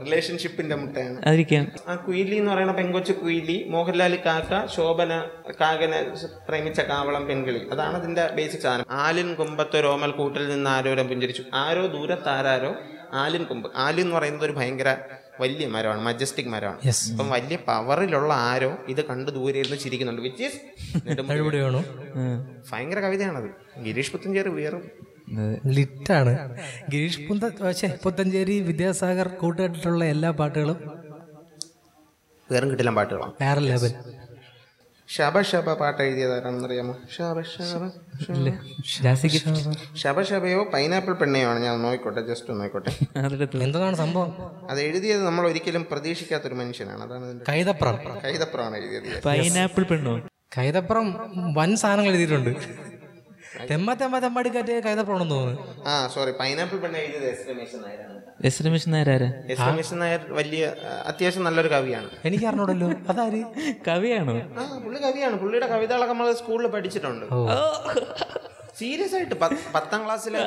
റിലേഷൻഷിപ്പിന്റെ 0.06 0.76
മുട്ടയാണ്. 0.76 1.18
ആയിരിക്കാം. 1.26 1.66
ആ 1.88 1.94
കുയിലി 1.94 2.34
എന്ന് 2.34 2.52
പറയുന്ന 2.52 2.72
പെങ്കൊച്ചു 2.72 3.12
കുയിലി 3.12 3.56
മോഹൻലാൽ 3.68 4.16
കാക്ക 4.26 4.66
ശോഭന 4.74 5.12
കാകനെ 5.60 6.00
പ്രേമിച്ച 6.48 6.80
കാവളം 6.80 7.26
പെൺകിളി. 7.26 7.62
അതാണ് 7.72 7.96
അതിന്റെ 7.96 8.26
ബേസിക് 8.36 8.60
സാധനം. 8.60 8.86
ആലിൻ 8.90 9.34
കുമ്പത്ത് 9.34 9.84
രോമൽ 9.84 10.10
കൂട്ടിൽ 10.10 10.48
നിന്ന് 10.48 10.70
ആരോരം 10.70 11.08
പുഞ്ചരിച്ചു. 11.08 11.44
ആരോ 11.54 11.86
ദൂരത്താരാരോ 11.86 12.74
ആലിൻ 13.12 13.44
കുമ്പ്. 13.44 13.68
ആലിൻ 13.76 14.04
എന്ന് 14.04 14.16
പറയുന്നത് 14.16 14.44
ഒരു 14.44 14.52
ഭയങ്കര 14.52 14.90
വലിയ 15.40 15.66
മരമാണ് 15.66 16.00
മജസ്റ്റിക് 16.00 16.46
മരമാണ്. 16.46 16.80
Yes. 16.80 17.12
അപ്പം 17.12 17.30
വലിയ 17.30 17.56
പവറിലുള്ള 17.56 18.34
ആരോ 18.34 18.78
ഇത് 18.88 19.04
കണ്ട് 19.04 19.30
ദൂരെ 19.30 19.58
ഇരുന്ന് 19.58 19.78
ചിരിക്കുന്നുണ്ട് 19.78 20.22
വിച്ച് 20.22 20.42
ഈസ് 20.42 20.58
ഉം. 22.14 22.62
ഭയങ്കര 22.72 23.00
കവിതയാണത്. 23.00 23.82
ഗിരീഷ് 23.82 24.12
പുത്തഞ്ചേരി 24.12 24.48
ഉയറും. 24.48 24.82
ലിറ്റാണ്. 25.66 26.32
ഗിരീഷ് 26.92 27.20
പുന്ത 27.28 27.44
പക്ഷേ 27.62 27.98
പുത്തഞ്ചേരി 28.02 28.60
വിദ്യാസാഗർ 28.60 29.28
കൂട്ടുകെട്ടിട്ടുള്ള 29.28 30.04
എല്ലാ 30.04 30.30
പാട്ടുകളും 30.30 30.78
വേറും 32.50 32.70
കിട്ടില്ല 32.70 32.90
പാട്ടുകളാണ്. 32.90 33.32
വേറെ 33.40 33.60
ലെവൽ 33.60 33.92
ശബ 35.08 35.40
ശബ 35.40 35.72
പാട്ട് 35.72 36.02
എഴുതിയതാരാണെന്ന് 36.02 36.66
അറിയാമോ 36.68 36.94
ശബ 37.16 37.40
ശബ 37.40 37.84
ഇല്ല. 38.34 38.50
ജാസിക്ക് 39.02 39.38
ശബ 39.96 40.22
ശബയോ 40.22 40.64
പൈനാപ്പിൾ 40.64 41.12
പെണ്ണയോ 41.12 41.48
ആണ്. 41.48 41.60
ഞാൻ 41.64 41.82
നോക്കോട്ടെ 41.82 42.22
ജസ്റ്റ് 42.28 42.60
നോക്കോട്ടെ. 42.60 42.92
എന്താണ് 43.66 43.96
സംഭവം? 43.96 44.32
അത് 44.70 44.80
എഴുതിയത് 44.80 45.22
നമ്മൾ 45.26 45.46
ഒരിക്കലും 45.48 45.86
പ്രതീക്ഷിക്കാത്തൊരു 45.90 46.54
മനുഷ്യനാണ്. 46.54 47.02
അതാണ് 47.02 47.40
കൈതപ്രം. 47.48 47.98
കൈതപ്രമാണ് 48.24 48.76
എഴുതിയത്. 48.76 49.22
പൈനാപ്പിൾ 49.22 49.84
പെണ്ണോ? 49.84 50.16
കൈതപ്രം 50.58 51.06
വൻ 51.54 51.76
സാധനങ്ങൾ 51.76 52.10
എഴുതിയിട്ടുണ്ട്. 52.10 52.50
തെമ്മ 53.64 53.94
തെമ്മ 53.94 54.18
തെമ്മടിക്കാറ്റ് 54.18 54.84
കൈതപ്രമാണെന്ന് 54.84 55.34
തോന്നുന്നു. 55.34 55.84
ആ 55.86 56.08
സോറി 56.14 56.30
പൈനാപ്പിൾ 56.30 56.78
പെണ്ണ് 56.78 56.98
എഴുതിയത് 56.98 57.24
എസ് 57.24 57.50
രമേശൻ 57.50 57.78
നായരാണ്. 57.82 58.20
എസ് 58.44 58.62
രമേശൻ 58.62 58.90
നായരാരാ 58.90 59.32
എസ് 59.50 59.60
രമേശൻ 59.60 59.98
നായർ 59.98 60.20
വലിയ 60.32 60.74
അത്യാവശ്യം 61.06 61.44
നല്ലൊരു 61.44 61.68
കവിയാണ്. 61.68 62.10
എനിക്ക് 62.24 62.44
അറിഞ്ഞൂടല്ലോ. 62.44 62.90
അതാര്? 63.08 63.44
കവിയാണോ? 63.88 64.36
ആ 64.36 64.78
പുള്ളി 64.84 65.02
കവിയാണ്. 65.02 65.36
പുള്ളിയുടെ 65.38 65.66
കവിതകളൊക്കെ 65.66 66.14
നമ്മൾ 66.14 66.32
സ്കൂളിൽ 66.32 66.66
പഠിച്ചിട്ടുണ്ട്. 66.66 67.26
സീരിയസ് 68.78 69.14
ആയിട്ട് 69.14 69.34
പത്ത്- 69.34 70.04
ക്ലാസ്സിലെ 70.04 70.38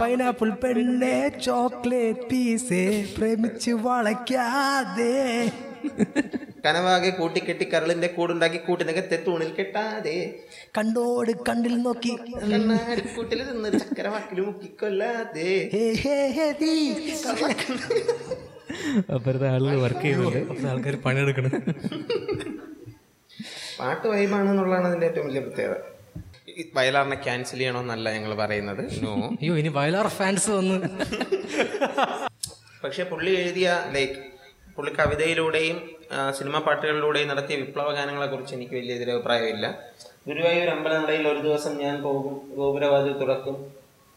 പൈനാപ്പിൾ 0.00 0.50
പെണ്ണെ 0.50 1.28
ചോക്ലേറ്റ് 1.28 2.20
പീസേ 2.20 3.08
പ്രേമിച്ച് 3.18 3.70
വളയ്ക്കാതെ. 3.70 5.50
കനവാകെ 6.66 7.10
കൂട്ടിക്കെട്ടി 7.10 7.64
കരളിന്റെ 7.64 8.06
കൂടുണ്ടാക്കി 8.06 8.56
കൂട്ടിനകത്തെ 8.56 9.22
തൂണിൽ 9.26 9.54
കെട്ടാതെ. 9.54 10.38
കണ്ടോട് 10.78 11.30
കണ്ടിൽ 11.48 11.76
നോക്കി. 11.76 12.16
കൂട്ടിൽ 13.16 13.52
നിന്ന് 13.52 13.78
ചക്കര 13.78 14.08
വാക്കിൽ 14.08 14.40
മുക്കിക്കൊല്ലാതെ. 14.40 15.70
ഹേ, 15.72 15.92
ഹേ, 15.92 16.28
ഹേ, 16.28 16.54
നീ. 16.60 16.92
അപ്പുറത്തെ 19.14 19.48
ആളുകൾ 19.48 19.80
വർക്ക് 19.80 20.00
ചെയ്യുന്നുണ്ട്. 20.00 20.66
ആൾക്കാർ 20.68 20.96
പണിയെടുക്കണം. 20.96 21.50
പാട്ട് 23.80 24.08
വൈബാണെന്നുള്ളതാണ് 24.08 24.88
അതിന്റെ 24.88 25.06
ഏറ്റവും 25.06 25.26
വലിയ 25.26 25.40
പ്രത്യേകത. 25.40 25.74
വയലാറിനെ 26.74 27.16
ക്യാൻസൽ 27.16 27.56
ചെയ്യണമെന്നല്ല 27.56 28.12
ഞങ്ങൾ 28.12 28.34
പറയുന്നത്. 28.34 29.04
നോ 29.04 29.14
അയ്യോ 29.14 29.58
ഇനി 29.58 29.68
വയലാർ 29.68 30.08
ഫാൻസ് 30.08 30.50
വന്ന്. 30.50 30.80
പക്ഷെ 32.84 33.04
പുള്ളി 33.04 33.30
എഴുതിയ 33.34 33.84
ലൈക്ക് 33.92 34.29
പുള്ളി 34.80 34.92
കവിതയിലൂടെയും 34.98 35.78
സിനിമാ 36.36 36.58
പാട്ടുകളിലൂടെയും 36.66 37.28
നടത്തിയ 37.30 37.56
വിപ്ലവ 37.62 37.88
ഗാനങ്ങളെക്കുറിച്ച് 37.96 38.52
എനിക്ക് 38.58 38.74
വലിയ 38.76 38.92
ഇതിൽ 38.98 39.08
അഭിപ്രായമില്ല 39.14 39.66
ഗുരുവായൂർ 40.28 40.68
അമ്പലനടയിൽ 40.74 41.24
ഒരു 41.32 41.40
ദിവസം 41.46 41.72
ഞാൻ 41.82 41.96
പോകും 42.04 42.34
ഗോപുരവാതിൽ 42.58 43.12
തുറക്കും. 43.22 43.56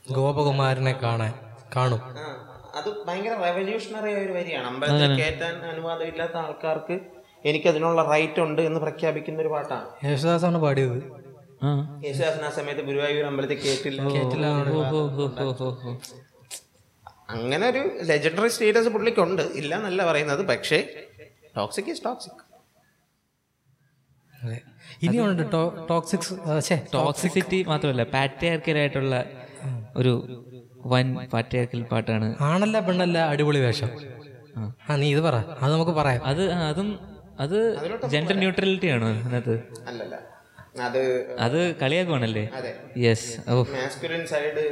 ഗോപകുമാരനെ 0.06 0.94
കാണാൻ 1.04 1.34
കാണും. 1.76 2.02
അത് 2.80 2.90
ഭയങ്കര 3.08 3.34
റെവല്യൂഷണറി 3.46 4.10
ആയ 4.14 4.22
ഒരു 4.26 4.34
വരിയാണ്. 4.38 4.68
അമ്പലത്തിൽ 4.72 5.12
കയറ്റാൻ 5.20 5.56
അനുവാദം 5.74 6.06
ഇല്ലാത്ത 6.12 6.36
ആൾക്കാർക്ക് 6.44 6.96
എനിക്ക് 7.50 7.68
അതിനുള്ള 7.72 8.02
റൈറ്റ് 8.14 8.42
ഉണ്ട് 8.46 8.62
എന്ന് 8.70 8.80
പ്രഖ്യാപിക്കുന്ന 8.86 9.42
ഒരു 9.46 9.52
പാട്ടാണ്. 9.56 9.86
യേശുദാസാണ് 10.08 10.60
പാടിയത്. 10.66 10.98
യേശുദാസിന് 10.98 12.06
യേശുദാസൻ 12.08 12.46
ആ 12.50 12.52
സമയത്ത് 12.60 12.86
ഗുരുവായൂർ 12.90 13.26
അമ്പലത്തിൽ 13.32 13.60
കേട്ടില്ല 13.66 14.02
ഓ. 14.02 14.84
അങ്ങനെ 17.34 17.70
ഒരു 17.70 17.92
ലെജൻഡറി 18.02 18.48
സ്റ്റേറ്റസ് 18.48 18.88
പുള്ളിക്കുണ്ട്. 18.88 19.42
ഇല്ല 19.42 19.76
എന്നല്ല 19.76 20.06
പറയുന്നത്. 20.06 20.48
പക്ഷേ 20.48 20.80
ടോക്സിക് 21.58 21.90
ഈസ് 21.90 22.04
ടോക്സിക് 22.06 22.42
ഇനിയുണ്ട് 25.04 25.52
ടോക്സിക്സ് 25.90 26.34
ഛേ 26.68 26.76
ടോക്സിസിറ്റി 26.94 27.64
മാത്രമല്ല 27.68 28.04
പാട്രിയാർക്കലായിട്ടുള്ള 28.04 29.16
ഒരു 29.96 30.14
വൻ 30.86 31.08
പാട്രിയാർക്കൽ 31.34 31.84
പാട്ടാണ്. 31.84 32.36
ആണല്ല 32.42 32.80
പെണ്ണല്ല 32.80 33.18
അടിപൊളി 33.26 33.60
വേഷം. 33.60 33.90
ആ. 34.90 34.96
നീ 34.96 35.12
ഇത് 35.12 35.22
പറ. 35.22 35.36
അത് 35.62 35.74
നമുക്ക് 35.74 35.92
പറയാം. 35.92 36.24
അത് 36.26 36.52
അതും 36.52 36.90
അത് 37.40 37.58
ജെൻഡർ 38.08 38.36
ന്യൂട്രലിറ്റി 38.36 38.88
ആണോ 38.88 39.08
അതിനകത്ത്. 39.08 39.56
അല്ലല്ല. 39.88 40.16
അത് 40.76 41.00
അത് 41.40 41.58
കളിയാക്കുവാണല്ലേ? 41.82 42.44
യെസ് 42.98 43.28
മാസ്കുലിൻ 43.74 44.24
സൈഡ് 44.32 44.64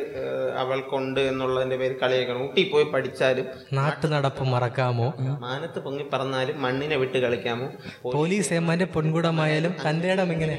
അവൾക്കുണ്ട് 0.57 1.19
എന്നുള്ളതിന്റെ 1.21 1.77
പേര് 1.77 1.95
കളിയാക്കണം. 2.01 2.39
ഊട്ടി 2.45 2.63
പോയി 2.71 2.85
പഠിച്ചാലും 2.93 3.45
നാട്ടു 3.73 4.07
നടപ്പ് 4.07 4.45
മറക്കാമോ 4.53 5.07
മാനത്ത് 5.43 5.79
പൊങ്ങി 5.79 6.05
പറന്നാലും 6.13 6.57
മണ്ണിനെ 6.61 6.97
വിട്ട് 6.97 7.19
കളിക്കാമോ? 7.25 7.67
പോലീസ് 8.15 8.53
ഏമാന്റെ 8.53 8.87
പൊൻകുടമായാലും 8.95 9.75
തന്റെ 9.85 10.09
ഇടം 10.13 10.31
ഇങ്ങനെ 10.35 10.57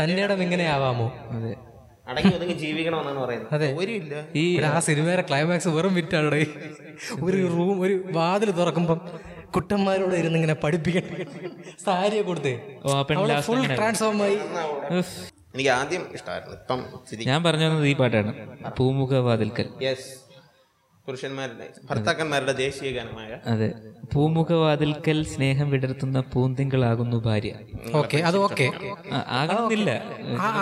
തന്റെ 0.00 0.22
ഇടം 0.22 0.40
ഇങ്ങനെ 0.42 0.66
ആവാമോ? 0.74 1.08
അതെ. 1.36 1.52
അടങ്ങി 2.06 2.32
ഒതുങ്ങി 2.36 2.54
ജീവിക്കണമെന്നാണ് 2.56 3.20
പറയുന്നത്. 3.20 3.52
അതെ. 3.54 3.68
ഒരു 3.80 3.92
ഇല്ല. 4.00 4.14
ഈ 4.36 4.44
ആ 4.68 4.78
സിനിമയുടെ 4.88 5.24
ക്ലൈമാക്സ് 5.30 5.70
വെറും 5.76 5.94
വിറ്റാണ് 5.94 6.28
ഒരു 7.26 7.40
റൂം 7.54 7.76
ഒരു 7.86 7.94
വാതിൽ 8.12 8.50
തുറക്കുമ്പം 8.52 9.00
കുട്ടന്മാരോട് 9.56 10.14
ഇരുന്ന് 10.20 10.38
ഇങ്ങനെ 10.40 10.56
പഠിപ്പിക്കണം 10.64 11.14
സാരിയെ 11.86 12.22
കൊടുത്ത്. 12.28 12.52
ആ 12.90 13.00
പെണ്ണ് 13.08 13.24
ലാസ്റ്റ് 13.32 13.48
ഫുൾ 13.50 13.62
ട്രാൻസ്ഫോം 13.78 14.20
ആയി. 14.26 14.38
എനിക്ക് 15.54 15.72
ആദ്യം 15.78 16.02
ഇഷ്ടമായിരുന്നു 16.16 16.54
ഇപ്പം 16.60 16.80
ഞാൻ 17.30 17.40
പറഞ്ഞു 17.44 17.66
തന്നത് 17.68 17.88
ഈ 17.92 17.96
പാട്ടാണ്. 18.02 18.32
പൂമുഖ 18.78 19.12
വാതിൽക്കൽ 19.28 19.68
യെസ് 19.86 20.08
പുരുഷന്മാരുടെ 21.06 21.66
ഭർത്താക്കന്മാരുടെ 21.88 22.52
ദേശീയ 22.60 22.88
ഗാനമായ 22.96 23.32
അതെ. 23.52 23.68
പൂമുഖ 24.12 24.50
വാതിൽക്കൽ 24.62 25.18
സ്നേഹം 25.32 25.66
വിടർത്തുന്ന 25.74 26.18
പൂന്തിങ്കളാകുന്നു 26.32 27.18
ഭാര്യ. 27.26 27.52
ഓക്കെ 28.00 28.18
അത് 28.28 28.36
ഓക്കെ 28.46 28.66
ആ, 29.12 29.18
ആകണമെന്നില്ല. 29.38 29.90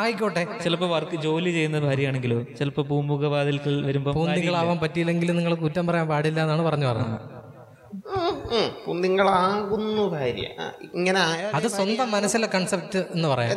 ആയിക്കോട്ടെ. 0.01 0.43
ചിലപ്പോ 0.65 0.89
വർക്ക് 0.95 1.19
ജോലി 1.27 1.53
ചെയ്യുന്ന 1.57 1.81
ഭാര്യയാണെങ്കിലോ 1.87 2.39
ചിലപ്പോ 2.59 2.85
പൂമുഖ 2.91 3.31
വാതിൽക്കൽ 3.35 3.77
വരുമ്പോ 3.89 4.13
പൂന്തിങ്കളാവാൻ 4.19 4.79
പറ്റിയില്ലെങ്കിൽ 4.85 5.33
നിങ്ങൾ 5.41 5.55
കുറ്റം 5.65 5.87
പറയാൻ 5.91 6.09
പാടില്ല 6.13 6.41
എന്നാണ് 6.47 6.65
പറഞ്ഞു 6.69 6.89
പറഞ്ഞത്. 6.91 7.17
പുന്തിങ്ങളാകുന്നു 8.87 10.05
ഭാര്യ. 10.15 10.47
ഇങ്ങനെ 10.99 11.23
അത് 11.59 11.69
സ്വന്തം 11.77 12.09
മനസ്സിലെ 12.17 12.49
കൺസെപ്റ്റ് 12.55 13.03
എന്ന് 13.17 13.29
പറയാം. 13.33 13.53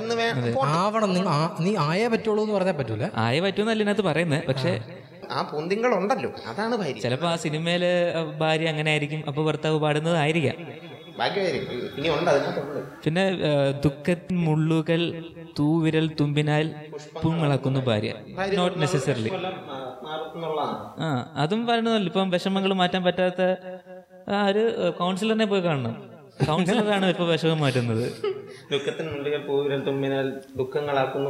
ആവണം 0.79 1.11
നിങ്ങൾ 1.17 1.33
നീ 1.67 1.73
ആയേ 1.89 2.07
പറ്റുള്ളൂ 2.15 2.41
എന്ന് 2.45 2.55
പറഞ്ഞാൽ 2.57 2.77
പറ്റൂല. 2.81 3.05
ആയേ 3.25 3.41
പറ്റൂന്നല്ല 3.47 3.83
ഇതിനകത്ത് 3.83 4.05
പറയുന്നത് 4.09 4.43
പക്ഷെ 4.49 4.73
ആ 5.37 5.39
പൊന്തിങ്ങളുണ്ടല്ലോ 5.53 6.29
അതാണ് 6.51 6.75
ഭാര്യ. 6.81 6.99
ചിലപ്പോ 7.05 7.27
ആ 7.31 7.35
സിനിമയിൽ 7.45 7.83
ഭാര്യ 8.43 8.67
അങ്ങനെ 8.73 8.89
ആയിരിക്കും. 8.93 9.23
അപ്പൊ 9.29 9.41
ഭർത്താവ് 9.49 9.79
പാടുന്നത് 9.85 10.17
ആയിരിക്കാം 10.25 10.57
ഭാഗ്യമായിരിക്കും. 11.19 11.77
ഇനി 11.99 12.07
ഉണ്ട് 12.15 12.29
അതിനകത്തുണ്ട് 12.31 12.79
പിന്നെ 13.03 13.23
ദുഃഖ 13.85 13.95
ദുഃഖത്തിൻ 14.07 14.37
മുള്ളുകൾ 14.47 15.01
തൂവിരൽ 15.57 16.05
തുമ്പിനാൽ 16.19 16.65
പൂങ്ങളാക്കുന്നു 17.21 17.79
ഭാര്യ. 17.87 18.11
നോട്ട് 18.57 18.75
നെസസറിലി 18.81 19.31
ആ 21.05 21.07
അതും 21.43 21.61
പറയുന്നതല്ല. 21.67 22.07
ഇപ്പം 22.11 22.29
വിഷമങ്ങൾ 22.35 22.71
മാറ്റാൻ 22.81 23.01
പറ്റാത്ത 23.07 23.41
ആ 24.35 24.37
ഒരു 24.49 24.63
കൗൺസിലറിനെ 24.99 25.45
പോയി 25.51 25.61
കാണണം. 25.61 25.93
കൗൺസിലറാണ് 26.47 27.05
ഇപ്പൊ 27.13 27.25
വിഷമം 27.29 27.59
മാറ്റുന്നത്. 27.63 28.05
ദുഃഖത്തിന് 28.71 29.09
പൂവിരൽ 29.47 29.81
ദുഃഖങ്ങളാക്കുന്നു 30.59 31.29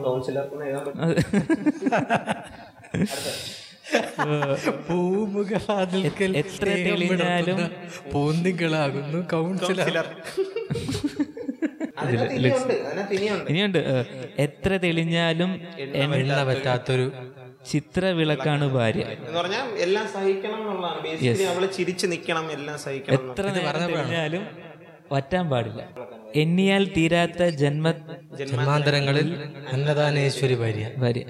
പൂമുഖവാതിൽക്കൽ 4.88 6.32
എത്ര 6.42 6.70
തെളിഞ്ഞാലും 6.88 7.60
പൂന്തികളാകുന്നു 8.14 9.20
കൗൺസിലർ 9.34 10.08
ഇനിയുണ്ട് 13.50 13.80
എത്ര 14.46 14.72
തെളിഞ്ഞാലും 14.84 15.52
എണ്ണ 16.04 16.40
പറ്റാത്തൊരു 16.50 17.08
ചിത്രവിളക്കാണ് 17.68 18.66
ഭാര്യ. 18.76 19.04
എന്ന് 19.18 19.32
പറഞ്ഞാൽ 19.38 19.68
എല്ലാം 19.86 20.06
സഹിക്കണം 20.14 20.60
എന്നുള്ളതാണ്. 20.62 21.00
ബേസിക്കലി 21.06 21.46
അവൾ 21.52 21.64
ചിരിച്ചു 21.78 22.06
നിൽക്കണം 22.08 22.46
എല്ലാം 22.52 22.78
സഹിക്കണം 22.86 23.16
എത്ര 23.20 23.46
നേരം 23.58 23.82
തെളിഞ്ഞാലും 23.90 24.44
വറ്റാൻ 25.12 25.46
പാടില്ല. 25.52 25.82
എണ്ണിയാൽ 26.36 26.84
തീരാത്ത 26.96 27.42
ജന്മ 27.62 27.86
ജന്മാന്തരങ്ങളിൽ 28.42 29.30
അന്നദാനേശ്വരി 29.74 30.56
ഭാര്യ. 30.64 30.86
ഭാര്യ. 30.98 31.24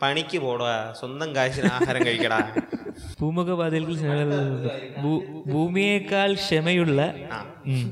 പണിക്ക് 0.00 0.38
പോടാ 0.44 0.70
സ്വന്തം 1.00 1.28
കാശിന് 1.36 1.68
ആഹാരം 1.74 2.02
കഴിക്കടാ. 2.06 2.40
ഭൂമുഖവാതിൽ 3.20 3.84
ഭൂമിയേക്കാൾ 5.52 6.30
ക്ഷമയുള്ള 6.42 7.00
ഉം. 7.66 7.84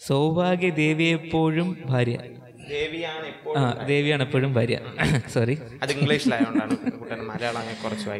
സൗഭാഗ്യ 0.00 0.70
ദേവിയെപ്പോഴും 0.78 1.68
ഭാര്യ. 1.90 2.16
ദേവിയാണ് 3.86 4.22
എപ്പോഴും 4.24 4.50
ഭാര്യ 4.56 4.76
സോറി 5.34 5.54
അത് 5.82 5.90
ഇംഗ്ലീഷിലായോണ്ടാണ് 5.94 6.74
കൂട്ടൻ 6.92 7.20
മലയാളം 7.30 7.64
കുറച്ച് 7.82 8.06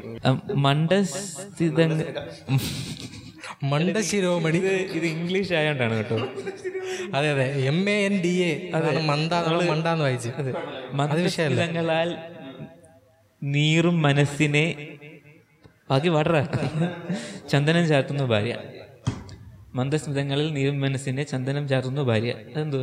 ഇത് 4.60 4.68
ഇത് 4.98 5.06
ഇംഗ്ലീഷ് 5.12 5.52
ആയോണ്ടാണ് 5.58 5.94
കേട്ടോ. 5.98 6.16
അതെ 7.16 7.28
അതെ. 7.34 7.44
M 7.70 7.78
A 7.88 7.94
N 8.06 8.14
D 8.24 8.32
A 8.42 8.50
നമ്മൾ 8.74 8.96
മണ്ടാന്ന് 9.70 10.04
വായിച്ചു. 10.06 10.30
മന്ദസ്ഥിതങ്ങളാൽ 11.00 12.08
നീറും 13.42 13.96
മനസ്സിനെ 14.06 14.66
ബാക്കി 15.90 16.10
വാടറ 16.16 16.36
ചന്ദനം 17.52 17.84
ചാർത്തുന്നു 17.90 18.24
ഭാര്യ. 18.32 18.54
മന്ദസ്മിതങ്ങളിൽ 19.78 20.48
നീറും 20.56 20.76
മനസ്സിനെ 20.80 21.22
ചന്ദനം 21.32 21.64
ചാർത്തുന്നു 21.68 22.02
ഭാര്യ. 22.10 22.32
അതെന്തോ 22.50 22.80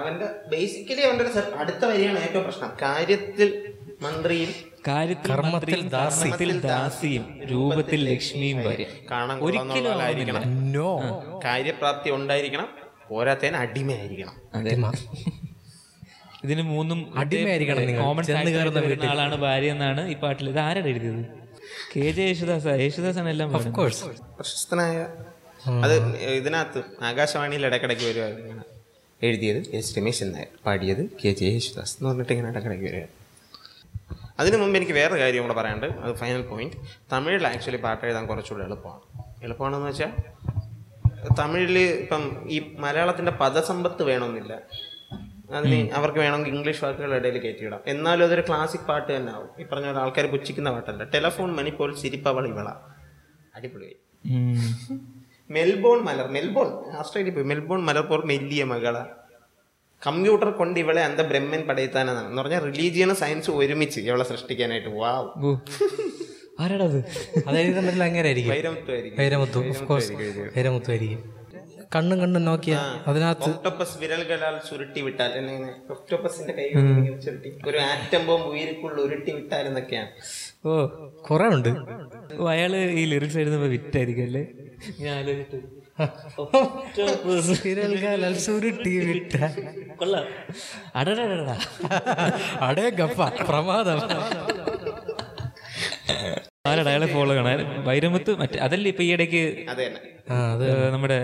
അവന്റെ 0.00 0.26
ബേസിക്കലി 0.52 1.02
അവന്റെ 1.06 1.24
അടുത്ത 1.62 1.82
വരിയാണ് 1.90 2.18
ഏറ്റവും 2.18 2.44
പ്രശ്നം. 2.44 2.70
കാര്യത്തിൽ 2.82 3.48
മന്ത്രിയും 4.02 4.50
കാര്യത്തിൽ 4.88 5.30
കർമ്മത്തിൽ 5.32 5.80
ദാസ്യത്തിൽ 5.94 6.50
ദാസിയും. 6.60 7.24
രൂപത്തിൽ 7.52 8.00
ലക്ഷ്മിയും 8.10 8.58
വരെ. 8.66 8.86
കാണാൻ 9.10 9.36
കൊള്ളാന്നുള്ളവരായിരിക്കണം 9.40 10.42
നോ 10.72 10.90
കാര്യപ്രാപ്തി 11.44 12.10
ഉണ്ടായിരിക്കണം. 12.18 12.68
പോരാത്തതിന് 13.08 13.56
അടിമയായിരിക്കണം. 13.56 14.34
ഇതിന് 16.44 16.62
മൂന്നും 16.72 16.98
അടിമയായിരിക്കണം 17.18 17.82
നിങ്ങൾ. 17.86 18.02
കോമൺ 18.04 18.24
കയറുന്ന 18.54 19.10
ആളാണ് 19.10 19.36
ഭാര്യ 19.46 19.70
എന്നാണ് 19.76 20.02
ഈ 20.08 20.16
പാട്ടിൽ. 20.24 20.46
ഇത് 20.52 20.60
ആരാണ് 20.66 20.88
എഴുതിയത്? 20.92 21.22
K 21.92 22.10
J 22.16 22.22
Yesudas. 22.22 22.72
യേശുദാസാണ് 22.84 23.30
എല്ലാം 23.34 23.48
പ്രശസ്തനായ 24.38 24.96
അത് 25.84 25.94
ഇതിനകത്ത് 26.38 26.80
ആകാശവാണിയിൽ 27.04 27.62
ഇടയ്ക്കിടയ്ക്ക് 27.66 28.04
വരുമായിരുന്നു 28.10 28.64
എഴുതിയത് 29.22 29.56
എസ് 29.56 29.98
രമേശൻ 29.98 30.32
നായർ 30.32 30.46
പാടിയത് 30.66 31.10
കെ 31.24 31.30
ജെ 31.30 31.44
യേശുദാസ് 31.44 31.96
എന്ന് 31.96 32.08
പറഞ്ഞിട്ട് 32.08 32.32
ഇങ്ങനെ 32.32 32.48
ഇടക്കിടയ്ക്ക് 32.48 32.84
വരിക 32.84 33.02
അതിനു 34.40 34.56
മുമ്പ് 34.56 34.76
എനിക്ക് 34.78 34.92
വേറെ 34.92 35.16
കാര്യം 35.16 35.42
കൂടെ 35.42 35.54
പറയാണ്ട് 35.54 35.86
അത് 35.86 36.14
ഫൈനൽ 36.14 36.42
പോയിന്റ് 36.42 36.76
തമിഴിൽ 37.12 37.46
ആക്ച്വലി 37.46 37.76
പാട്ട് 37.76 38.04
എഴുതാൻ 38.04 38.26
കുറച്ചുകൂടെ 38.26 38.64
എളുപ്പമാണ്. 38.64 39.00
എളുപ്പമാണെന്ന് 39.44 39.86
വെച്ചാൽ 39.86 40.12
തമിഴിൽ 41.38 41.78
ഇപ്പം 41.78 42.46
ഈ 42.50 42.76
മലയാളത്തിന്റെ 42.78 43.32
പദസമ്പത്ത് 43.32 44.02
വേണമെന്നില്ല. 44.02 44.58
അതിന് 45.50 45.90
അവർക്ക് 45.90 46.18
വേണമെങ്കിൽ 46.18 46.54
ഇംഗ്ലീഷ് 46.54 46.84
വാക്കുകളുടെ 46.84 47.16
ഇടയിൽ 47.16 47.38
കയറ്റിയിടാം. 47.38 47.80
എന്നാലും 47.86 48.24
അതൊരു 48.24 48.40
ക്ലാസിക് 48.40 48.80
പാട്ട് 48.80 49.16
തന്നെ 49.16 49.32
ആവും. 49.32 49.48
ഈ 49.58 49.64
പറഞ്ഞ 49.64 49.86
പോലെ 49.86 49.98
ആൾക്കാർ 49.98 50.26
പുച്ഛിക്കുന്ന 50.26 50.70
പാട്ടല്ല. 50.70 51.04
ടെലഫോൺ 51.04 51.52
മണിപ്പോൾ 51.52 51.96
സിരിപ്പവൾ 51.96 52.48
ഇവള. 52.48 52.68
അടിപൊളിയായി 53.54 53.96
ഉം. 54.34 55.15
മെൽബോൺ 55.50 55.98
മലർ 56.04 56.26
മെൽബോൺ 56.30 56.90
ആസ്ട്രേലിയ 56.90 57.32
പോയി. 57.32 57.44
മെൽബോൺ 57.44 57.82
മലർ 57.82 58.00
പോർ 58.00 58.26
മെല്ലിയ 58.26 58.64
മകള. 58.64 59.06
കമ്പ്യൂട്ടർ 60.06 60.50
കൊണ്ട് 60.50 60.80
ഇവളെ 60.80 61.02
അന്ത 61.02 61.20
ബ്രഹ്മൻ 61.20 61.60
പടയത്താനെന്നാണ്. 61.60 62.28
എന്ന് 62.28 62.42
പറഞ്ഞാൽ 62.42 62.60
റിലീജിയനും 62.60 63.16
സയൻസും 63.16 63.56
ഒരുമിച്ച് 63.56 64.00
ഇവളെ 64.00 64.24
സൃഷ്ടിക്കാനായിട്ട്. 64.24 64.88
വാവ് 64.88 65.28
ആരാടത്? 65.28 65.60
ആരാടാ 66.60 66.84
അത് 66.84 66.98
അതായത് 67.48 67.76
പറ്റില്ല 67.76 68.04
അങ്ങനെ 68.04 68.26
ആയിരിക്കും. 68.26 68.52
വൈരമുത്തുമായിരിക്കും 68.52 69.22
വൈരമുത്തു 69.22 69.68
ഓഫ് 69.68 69.84
കോഴ്സ് 69.84 70.12
വൈരമുത്തു 70.56 70.90
ആയിരിക്കും. 70.90 71.35
കണ്ണും 71.94 72.18
കണ്ണും 72.20 72.42
നോക്കിയ 72.44 72.74
അതിനകത്ത് 73.06 73.50
ഒക്ടോപ്പസ് 73.50 73.94
വിരലുകളാൽ 73.98 74.54
ചുരുട്ടി 74.68 75.00
വിട്ടാൽ 75.06 75.32
എന്നിങ്ങനെ? 75.38 75.74
ഒക്ടോപ്പസിന്റെ 75.90 76.52
കൈ 76.58 76.66
ചുരുട്ടി. 77.24 77.50
ഒരു 77.68 77.78
ആറ്റം 77.90 78.22
ബോംബ് 78.26 78.48
ഉയരിക്കുള്ള 78.54 78.98
ഉരുട്ടി 79.06 79.30
വിട്ടാൽ 79.32 79.64
എന്നൊക്കെയാണ് 79.70 80.10
ഓ 80.68 80.86
കുറെ 81.28 81.46
ഉണ്ട്. 81.56 81.70
അയാൾ 82.54 82.72
ഈ 82.76 83.04
ലിറിക്സ് 83.12 83.38
എഴുതുമ്പോ 83.42 83.68
വിറ്റായിരിക്കും 83.74 84.24
അല്ലേ? 84.24 84.44
ഞാൻ 85.00 85.16
അടേ 92.68 92.88
ഗപ്പ 93.00 93.20
പ്രമാദം. 93.48 94.00
ഫോളോ 97.14 97.32
കാണാൻ 97.34 97.60
വൈരമുത്ത് 97.84 98.30
മറ്റേ 98.40 98.58
അതല്ലേ 98.58 98.88
ഇപ്പൊ 98.90 99.02
ഈ 99.02 99.10
ഇടയ്ക്ക് 99.12 99.42
നമ്മുടെ 100.94 101.18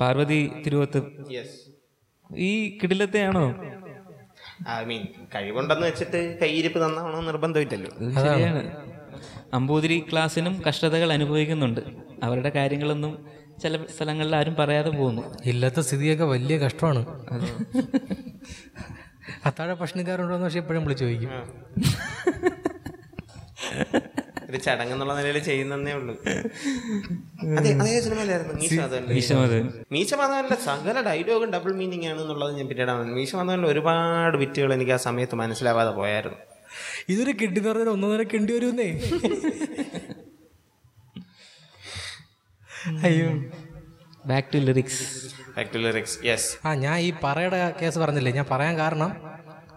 പാർവതി 0.00 0.52
തിരുവത്ത് 0.66 1.02
യെസ് 1.30 1.70
ഈ 2.36 2.78
കിടിലത്തെയാണോ? 2.82 3.54
ഐ 4.70 4.84
മീൻ 4.84 5.06
കഴിവുണ്ടെന്ന് 5.34 5.86
വെച്ചിട്ട് 5.86 6.40
കൈയിരിപ്പ് 6.40 6.84
തന്നാണോ 6.84 7.20
നിർബന്ധമില്ലല്ലോ. 7.20 8.12
ശരിയാണ്. 8.12 8.76
അമ്പൂതിരി 9.54 10.04
ക്ലാസ്സിനും 10.12 10.62
കഷ്ടതകൾ 10.68 11.12
അനുഭവിക്കുന്നുണ്ട്. 11.12 11.80
അവരുടെ 12.22 12.48
കാര്യങ്ങളൊന്നും 12.48 13.26
ചില 13.62 13.84
സ്ഥലങ്ങളിൽ 13.84 14.36
ആരും 14.36 14.54
പറയാതെ 14.54 14.90
പോകുന്നു. 14.90 15.22
ഇല്ലാത്ത 15.44 15.80
സ്ഥിതിയൊക്കെ 15.80 16.24
വലിയ 16.24 16.58
കഷ്ടമാണ്. 16.58 17.06
അത്താഴ 19.46 19.74
ഭക്ഷണക്കാരുണ്ടോന്ന് 19.74 20.44
പക്ഷെ 20.44 20.58
എപ്പോഴും 20.58 20.84
വിളിച്ചു 20.84 21.04
ചോദിക്കും. 21.04 21.30
ഒരു 24.50 24.56
ചടങ്ങ് 24.56 24.92
എന്നുള്ള 24.92 25.18
നിലയിൽ 25.18 25.38
ചെയ്യുന്നേ 25.38 25.92
ഉള്ളൂ. 25.92 26.16
അതെ 27.58 27.76
അതേ 27.80 28.00
സിനിമയിലായിരുന്നു 28.00 28.60
സകല 30.64 31.08
ഡയലോഗും 31.08 31.52
ഡബിൾ 31.52 31.72
മീനിങ് 31.72 32.06
ആണ് 32.06 32.22
എന്നുള്ളത് 32.22 32.56
ഞാൻ 32.56 32.68
പിന്നീടാണ് 32.68 33.18
മീശ 33.18 33.36
മാധവനിൽ 33.36 33.66
ഒരുപാട് 33.66 34.36
വിറ്റുകൾ 34.36 34.74
എനിക്ക് 34.74 34.92
ആ 34.92 34.96
സമയത്ത് 34.96 35.34
മനസ്സിലാവാതെ 35.34 35.90
പോയായിരുന്നു. 35.90 36.36
ഇതൊരു 37.08 37.34
കിണ്ടി 37.40 37.60
എന്ന് 37.60 37.70
പറഞ്ഞാൽ 37.70 37.88
ഒന്നൊന്നര 37.88 38.22
കിണ്ടി 38.22 38.52
വരുന്നേ 38.52 39.00
അയ്യോ. 43.06 43.28
Back 44.26 44.54
to 44.54 44.58
lyrics 44.58 45.30
back 45.56 45.74
to 45.74 45.78
lyrics 45.78 46.26
yes 46.26 46.66
ആ 46.66 46.74
ഞാൻ 46.74 46.98
ഈ 46.98 47.12
പറയുടെ 47.24 47.74
കേസ് 47.82 47.98
പറഞ്ഞില്ലേ? 47.98 48.32
ഞാൻ 48.32 48.44
പറയാൻ 48.50 48.78
കാരണം 48.78 49.16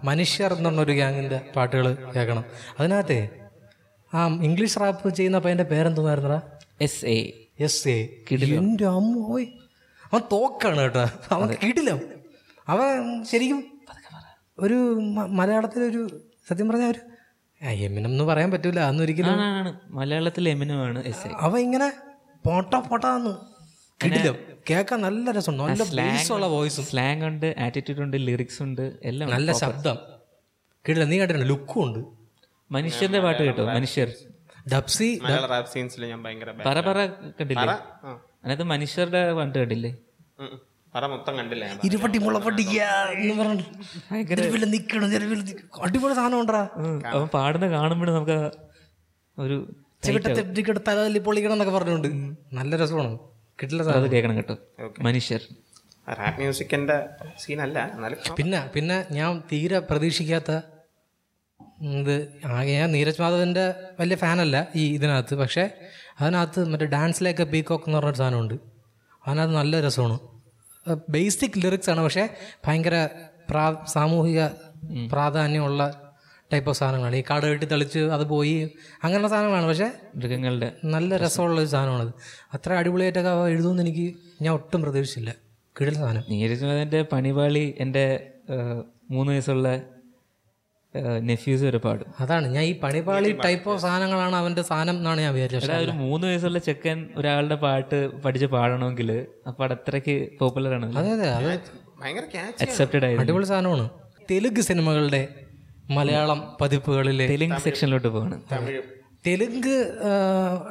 മനുഷ്യർ 0.04 0.54
എന്ന് 0.54 0.82
ഒരു 0.82 0.92
ഗ്യാങ്ങിന്റെ 0.92 1.42
പാട്ടുകൾ 1.56 1.98
കേൾക്കണം. 2.16 2.44
അതിനകത്തെ 2.80 3.30
ആ 4.14 4.28
ഇംഗ്ലീഷ് 4.28 4.80
റാപ്പ് 4.80 5.16
ചെയ്യുന്ന 5.16 5.40
പയ്യന്റെ 5.40 5.64
പേരെന്തുമായിരുന്നടാ? 5.64 6.42
എസ് 6.82 7.06
എ 7.06 7.18
എസ് 7.60 7.88
എ 7.88 8.24
എന്റെ 8.32 8.86
അമ്മോയ് 8.86 9.46
അവൻ 10.12 10.22
തോക്കാണ് 10.32 10.78
കേട്ടോ. 10.78 11.06
അവൻ 11.32 11.48
കിടിലം. 11.64 12.00
അവൻ 12.68 13.24
ശരിക്കും 13.24 13.60
ഒരു 14.60 14.74
മലയാളത്തിലൊരു 15.40 16.02
സത്യം 16.50 16.70
പറഞ്ഞ 16.70 16.86
ഒരു 16.86 17.00
എമിനം 17.68 18.10
എന്ന് 18.10 18.24
പറയാൻ 18.24 18.52
പറ്റൂല. 18.52 18.80
അന്നൊരിക്കലും 18.80 19.38
മലയാളത്തിൽ 19.96 20.50
എമിനമാണ് 20.50 21.04
എസ് 21.04 21.28
എ 21.28 21.32
അവ 21.40 21.60
ഇങ്ങനെ 21.60 21.94
പോട്ട 22.46 22.74
പോട്ടാന്ന് 22.76 23.34
കിടിലം. 24.04 24.36
കേൾക്കാൻ 24.70 25.02
നല്ല 25.02 25.32
രസമുണ്ട്. 25.32 25.64
നല്ല 25.64 25.84
സ്ലാങ്സ് 25.84 26.32
ഉള്ള 26.32 26.46
വോയിസും 26.46 26.86
സ്ലാങ് 26.86 27.24
ഉണ്ട് 27.24 27.56
ആറ്റിറ്റ്യൂഡ് 27.60 28.02
ഉണ്ട് 28.02 28.18
ലിറിക്സ് 28.28 28.62
ഉണ്ട് 28.62 28.86
എല്ലാം 29.04 29.30
നല്ല 29.30 29.52
ശബ്ദം. 29.52 29.98
കിടിലം. 30.88 31.10
നീ 31.10 31.20
കണ്ടിട്ടുണ്ട് 31.20 31.50
ലുക്കും 31.50 31.84
ഉണ്ട്. 31.84 32.23
മനുഷ്യരുടെ 32.74 33.20
പാട്ട് 33.20 33.42
കേട്ടോ 33.44 33.64
മനുഷ്യർ. 33.70 34.10
ഡബ്സി 34.74 35.08
മലയാള 35.24 35.46
റാപ്പ് 35.52 35.70
സീൻസിൽ 35.72 36.04
ഞാൻ 36.06 36.20
ഭയങ്കര. 36.26 36.50
പറ 36.68 36.78
പറ 36.82 36.98
കണ്ടില്ലേ. 37.40 37.66
അതിനകത്ത് 38.44 38.66
മനുഷ്യരുടെ 38.74 39.22
പാട്ട് 39.40 39.92
ഉം. 40.40 40.54
പറ 40.94 41.04
മൊത്തം 41.08 41.34
കണ്ടില്ല 41.38 41.66
ഇരുപട്ടി 41.84 42.18
മുളപ്പട്ടി 42.20 42.64
എന്ന് 43.14 43.36
പറഞ്ഞു 43.40 43.66
നിലവിൽ 44.32 44.64
നിക്കണം 44.74 45.08
അടിപൊളി 45.84 46.14
സാധനം 46.14 46.40
ഉണ്ടാ 46.42 46.62
അവൻ 47.14 47.28
പാടുന്ന 47.28 47.68
കാണുമ്പോഴും 47.68 48.14
നമുക്ക് 48.14 48.38
ഒരു 49.38 49.56
തലതല്ലി 50.88 51.20
പൊളിക്കണം 51.20 51.56
എന്നൊക്കെ 51.56 51.74
പറഞ്ഞുകൊണ്ട്. 51.76 52.10
നല്ല 52.54 52.72
രസമാണ്. 52.76 53.14
കിട്ടില്ല 53.60 53.84
സാധനം. 53.88 54.12
കേൾക്കണം 54.14 54.36
കേട്ടോ. 54.36 54.56
മനുഷ്യർ. 55.02 55.42
റാപ്പ് 56.08 56.40
മ്യൂസിക്കിന്റെ 56.40 56.96
സീനല്ല 57.40 57.78
പിന്നെ 58.38 58.60
പിന്നെ 58.74 58.98
ഞാൻ 59.12 59.34
തീരെ 59.52 59.80
പ്രതീക്ഷിക്കാത്ത 59.90 60.52
ഇത് 61.84 62.28
ആകെ 62.46 62.72
ഞാൻ 62.72 62.92
നീരജ് 62.92 63.22
മാധവന്റെ 63.22 63.74
വലിയ 64.00 64.16
ഫാനല്ല 64.16 64.68
ഈ 64.76 64.94
ഇതിനകത്ത്. 64.94 65.36
പക്ഷേ 65.36 65.70
അതിനകത്ത് 66.22 66.68
മറ്റേ 66.74 66.86
ഡാൻസിലേക്ക് 66.86 67.44
പീകോക്ക് 67.44 67.86
എന്ന് 67.88 67.98
പറഞ്ഞൊരു 67.98 68.18
സാധനമുണ്ട്. 68.18 68.54
അതിനകത്ത് 69.28 69.56
നല്ല 69.56 69.82
രസമാണ്. 69.82 70.20
ബേസിക് 71.10 71.52
ലിറിക്സ് 71.58 71.90
ആണ്. 71.90 72.02
പക്ഷേ 72.02 72.30
ഭയങ്കര 72.68 73.08
പ്രാ 73.50 73.84
സാമൂഹിക 73.88 74.48
പ്രാധാന്യമുള്ള 75.12 76.00
ടൈപ്പ് 76.54 76.70
ഓഫ് 76.70 76.78
സാധനങ്ങളാണ്. 76.78 77.16
ഈ 77.16 77.24
കാട് 77.30 77.46
കെട്ടി 77.46 77.66
തെളിച്ച് 77.66 78.00
അത് 78.00 78.24
പോയി 78.28 78.56
അങ്ങനെയുള്ള 79.04 79.28
സാധനങ്ങളാണ്. 79.28 79.68
പക്ഷേ 79.68 79.92
മൃഗങ്ങളുടെ 80.16 80.72
നല്ല 80.86 81.18
രസമുള്ള 81.18 81.60
ഒരു 81.60 81.68
സാധനമാണത്. 81.68 82.14
അത്ര 82.54 82.74
അടിപൊളിയായിട്ടൊക്കെ 82.74 83.30
അവ 83.30 83.48
എഴുതുമെന്ന് 83.48 83.84
എനിക്ക് 83.84 84.16
ഞാൻ 84.42 84.54
ഒട്ടും 84.54 84.82
പ്രതീക്ഷിച്ചില്ല. 84.82 85.36
കിടൽ 85.82 85.94
സാധനം. 85.94 86.24
നീരജ് 86.30 86.66
മാധവന്റെ 86.66 87.02
പണിപാളി 87.02 87.76
എന്റെ 87.80 88.06
മൂന്ന് 89.12 89.32
വയസ്സുള്ള 89.32 89.82
നെഫ്യൂസ് 91.22 91.64
വരെ 91.64 91.78
പാടും. 91.78 92.08
അതാണ്. 92.20 92.48
ഞാൻ 92.48 92.64
ഈ 92.64 92.74
പണിപാളി 92.80 93.30
ടൈപ്പ് 93.46 93.68
ഓഫ് 93.70 93.82
സാധനങ്ങളാണ് 93.82 94.36
അവന്റെ 94.36 94.62
സാധനം 94.62 94.96
എന്നാണ് 94.98 95.22
ഞാൻ 95.22 95.34
വിചാരിച്ചത്. 95.34 95.76
ഒരു 95.86 95.94
മൂന്ന് 96.02 96.28
വയസ്സുള്ള 96.28 96.60
ചെക്കൻ 96.60 96.98
ഒരാളുടെ 97.18 97.56
പാട്ട് 97.56 98.00
പഠിച്ച് 98.26 98.46
പാടണമെങ്കിൽ 98.46 99.10
അപ്പൊ 99.48 99.66
അത്രയ്ക്ക് 99.68 100.16
പോപ്പുലർ 100.40 100.74
ആണ് 100.74 100.90
അതെ 100.98 101.12
അതെ. 101.12 101.30
അത് 101.32 101.50
അക്സെപ്റ്റഡ് 102.62 103.04
ആയിരുന്നു. 103.06 103.24
അടിപൊളി 103.24 103.46
സാധനമാണ്. 103.46 103.86
തെലുങ്ക് 104.32 104.62
സിനിമകളുടെ 104.62 105.22
മലയാളം 105.90 106.40
പതിപ്പുകളിലെ 106.62 107.26
തെലുങ്ക് 107.28 107.62
സെക്ഷനിലോട്ട് 107.62 108.08
പോകണം 108.08 108.40
തെലുങ്ക് 109.26 109.74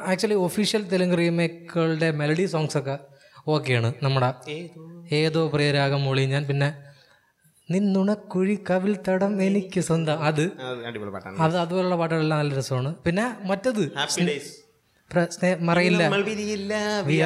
ആക്ച്വലി 0.06 0.34
ഒഫീഷ്യൽ 0.46 0.82
തെലുങ്ക് 0.88 1.18
റീമേക്കുകളുടെ 1.18 2.10
മെലഡി 2.10 2.46
സോങ്സ് 2.46 2.78
ഒക്കെ 2.78 2.96
ഓക്കെയാണ് 3.48 3.92
നമ്മുടെ 4.02 4.28
ഏതോ 5.14 5.48
പ്രിയരാഗം 5.48 6.04
മോളി 6.04 6.24
ഞാൻ 6.26 6.44
പിന്നെ 6.46 6.68
നിന്നുണക്കുഴി 7.72 8.54
കവിൽ 8.70 8.94
തടം 9.08 9.32
എനിക്ക് 9.42 9.80
സ്വന്തം. 9.88 10.18
അത് 10.28 10.42
അത് 10.68 10.80
അടിപൊളി 10.88 11.12
പാട്ടാണ്. 11.16 11.36
അത് 11.44 11.54
അതുപോലുള്ള 11.62 11.96
പാട്ടുകളെല്ലാം 12.02 12.40
നല്ല 12.42 12.54
രസമാണ്. 12.60 12.90
പിന്നെ 13.06 13.26
മറ്റത് 13.50 13.84
we 17.08 17.16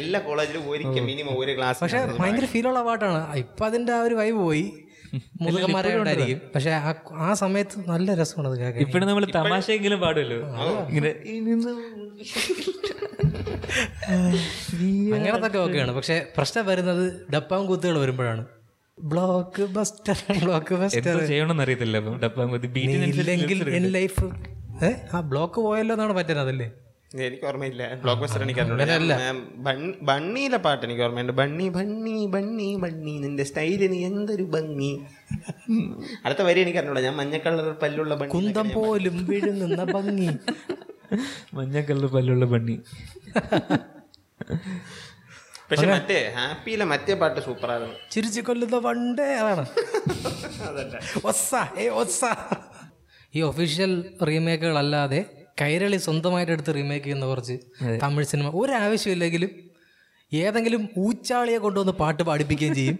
എല്ലാ 0.00 0.18
കോളേജിലും 0.26 0.62
ഒരിക്കൽ 0.70 1.04
മിനിമം 1.10 1.34
ഒരു 1.42 1.52
ക്ലാസ് 1.58 1.80
പക്ഷെ 1.82 2.00
ഭയങ്കര 2.20 2.46
ഫീലുള്ള 2.54 2.80
പാട്ടാണ്. 2.88 3.20
ഇപ്പൊ 3.42 3.64
അതിന്റെ 3.66 3.92
ആ 3.98 4.00
ഒരു 4.08 4.16
വൈബ് 4.20 4.40
പോയി. 4.46 4.64
മുതുകന്മാരെ 5.42 5.92
ഉണ്ടായിരിക്കും 5.98 6.40
പക്ഷെ 6.54 6.72
ആ 7.26 7.28
സമയത്ത് 7.42 7.76
നല്ല 7.92 8.08
രസമാണ് 8.20 8.48
അത് 8.50 8.56
കേൾക്കാൻ. 8.60 8.80
ഇപ്പോഴും 8.84 9.06
നമ്മൾ 9.08 9.24
തമാശയെങ്കിലും 9.38 9.98
പാടുമല്ലോ? 10.04 10.38
ഇങ്ങനെ 10.90 11.10
അങ്ങനത്തെ 15.16 15.58
ഓക്കെയാണ്. 15.58 15.92
പക്ഷെ 15.96 16.32
പ്രശ്നം 16.36 16.64
വരുന്നത് 16.66 17.04
ഡപ്പാം 17.34 17.66
കൂത്തുകൾ 17.66 17.98
വരുമ്പോഴാണ്. 17.98 18.44
ബ്ലോക്ക് 19.10 19.64
ബസ്റ്റർ 19.74 20.18
ബ്ലോക്ക് 20.42 20.74
ബസ്റ്റർ 20.74 21.10
എന്തോ 21.12 21.26
ചെയ്യണമെന്ന് 21.26 21.64
അറിയത്തില്ല. 21.64 21.96
ഇല്ലെങ്കിൽ 23.16 23.60
എൻ 23.78 23.86
ലൈഫ് 23.92 24.24
ഏ? 24.84 24.90
ആ 25.12 25.20
ബ്ലോക്ക് 25.30 25.58
പോയല്ലോ 25.66 25.94
എന്നാണ് 25.96 26.14
പറ്റുന്നത് 26.18 26.44
അതല്ലേ 26.44 26.68
എനിക്ക് 27.20 27.46
ഓർമ്മയില്ല. 27.46 27.84
ബ്ലോക്ക് 28.02 28.22
ബസ്റ്റർ 28.22 28.42
എനിക്ക് 28.44 28.60
അറിഞ്ഞൂടാ. 28.62 29.16
ഞാൻ 29.20 29.36
ബണ്ണിയിലെ 30.08 30.58
പാട്ട് 30.66 30.82
എനിക്ക് 30.86 31.02
ഓർമ്മയുണ്ട്. 31.06 31.32
ബണ്ണി 31.40 31.66
ബണ്ണി 31.76 32.16
ബണ്ണി 32.34 32.68
ബണ്ണി 32.76 33.14
നിന്റെ 33.24 33.44
സ്റ്റൈലിന് 33.50 33.98
എന്തൊരു 34.08 34.46
ഭംഗി. 34.54 34.92
അടുത്ത 36.24 36.42
വരി 36.48 36.60
എനിക്ക് 36.64 36.80
അറിഞ്ഞൂടാ. 36.80 37.02
ഞാൻ 37.08 37.16
മഞ്ഞ 37.16 37.38
കളർ 37.46 37.68
പല്ലുള്ള 37.82 38.14
ബണ്ണി 38.14 38.32
കുന്തം 38.36 38.68
പോലും 38.76 39.16
വിഴുങ്ങുന്ന 39.30 39.84
ഭംഗി. 39.96 40.30
മഞ്ഞക്കല്ല് 41.54 42.10
പല്ലുള്ള 42.16 42.44
പണി 42.46 42.76
പക്ഷെ 45.70 45.86
മറ്റേ 45.86 46.18
ഹാപ്പിയിലെ 46.36 46.84
മറ്റേ 46.92 47.14
പാട്ട് 47.20 47.40
സൂപ്പറായിരുന്നു. 47.40 47.96
ചിരിച്ചു 48.12 48.40
കൊല്ലുന്ന 48.40 48.78
പണ്ടേ 48.86 49.28
അതാണ്. 49.42 49.64
ഈ 53.34 53.40
ഒഫീഷ്യൽ 53.50 53.92
റീമേക്കുകളല്ലാതെ 54.28 55.20
കൈരളി 55.60 55.98
സ്വന്തമായിട്ട് 56.06 56.52
എടുത്ത് 56.52 56.74
റീമേക്ക് 56.74 57.04
ചെയ്യുന്ന 57.06 57.26
കുറച്ച് 57.26 57.56
തമിഴ് 58.02 58.26
സിനിമ. 58.32 58.50
ഒരു 58.60 58.72
ആവശ്യമില്ലെങ്കിലും 58.84 59.50
ഏതെങ്കിലും 60.32 60.82
ഊച്ചാളിയെ 60.98 61.58
കൊണ്ടുവന്ന് 61.58 61.94
പാട്ട് 62.02 62.22
പാടിപ്പിക്കുകയും 62.22 62.74
ചെയ്യും. 62.74 62.98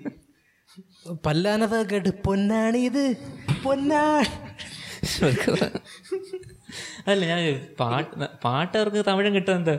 പല്ലാനത 1.27 1.75
കേട്ട് 1.93 2.11
പൊന്നാണി 2.27 2.83
പൊന്നാ 3.65 4.03
അല്ല 7.11 7.23
ഞാൻ 7.31 7.41
പാട്ട് 7.81 8.11
പാട്ടവർക്ക് 8.45 9.01
തമിഴും 9.09 9.33
കിട്ടും 9.35 9.55
എന്താ? 9.57 9.75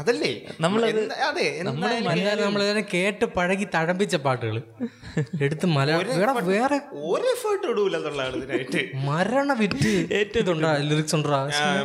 അതല്ലേ? 0.00 0.30
നമ്മൾ 0.60 0.80
അതെ 1.28 1.44
മലയാളം 2.08 2.42
നമ്മളിതിനെ 2.44 2.82
കേട്ട് 2.94 3.24
പഴകി 3.36 3.66
തഴമ്പിച്ച 3.74 4.16
പാട്ടുകൾ. 4.26 4.56
എടുത്ത് 5.42 5.66
മലയാളം 5.66 6.46
വേറെ 6.46 6.78
ഒരു 7.06 7.26
എഫേർട്ട് 7.34 7.66
ഇടൂല 7.72 7.96
എന്നുള്ളതാണ് 7.96 8.82
മരണ 9.08 9.52
വിറ്റ് 9.52 9.92
ഏറ്റതുണ്ടാ 10.20 10.72
ലിറിക്സ് 10.88 11.14
ഉണ്ടാ? 11.14 11.40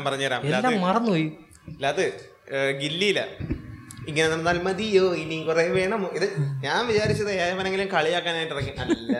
പറഞ്ഞുതരാം. 0.08 0.42
എല്ലാം 0.48 0.82
മറന്നുപോയി. 0.82 1.28
അത് 1.86 2.06
ഗില്ലിയില. 2.82 3.20
ഇങ്ങനെ 4.10 4.28
നടന്നാൽ 4.32 4.58
മതിയോ? 4.68 5.06
ഇനി 5.22 5.38
കുറെ 5.48 5.64
വേണമോ 5.78 6.08
ഇത് 6.18 6.26
ഞാൻ 6.66 6.80
വിചാരിച്ചത് 6.90 7.32
ഏവനെങ്കിലും 7.46 7.88
കളിയാക്കാനായിട്ട് 7.94 8.54
ഇറങ്ങി. 8.56 8.74
അല്ല. 8.84 9.18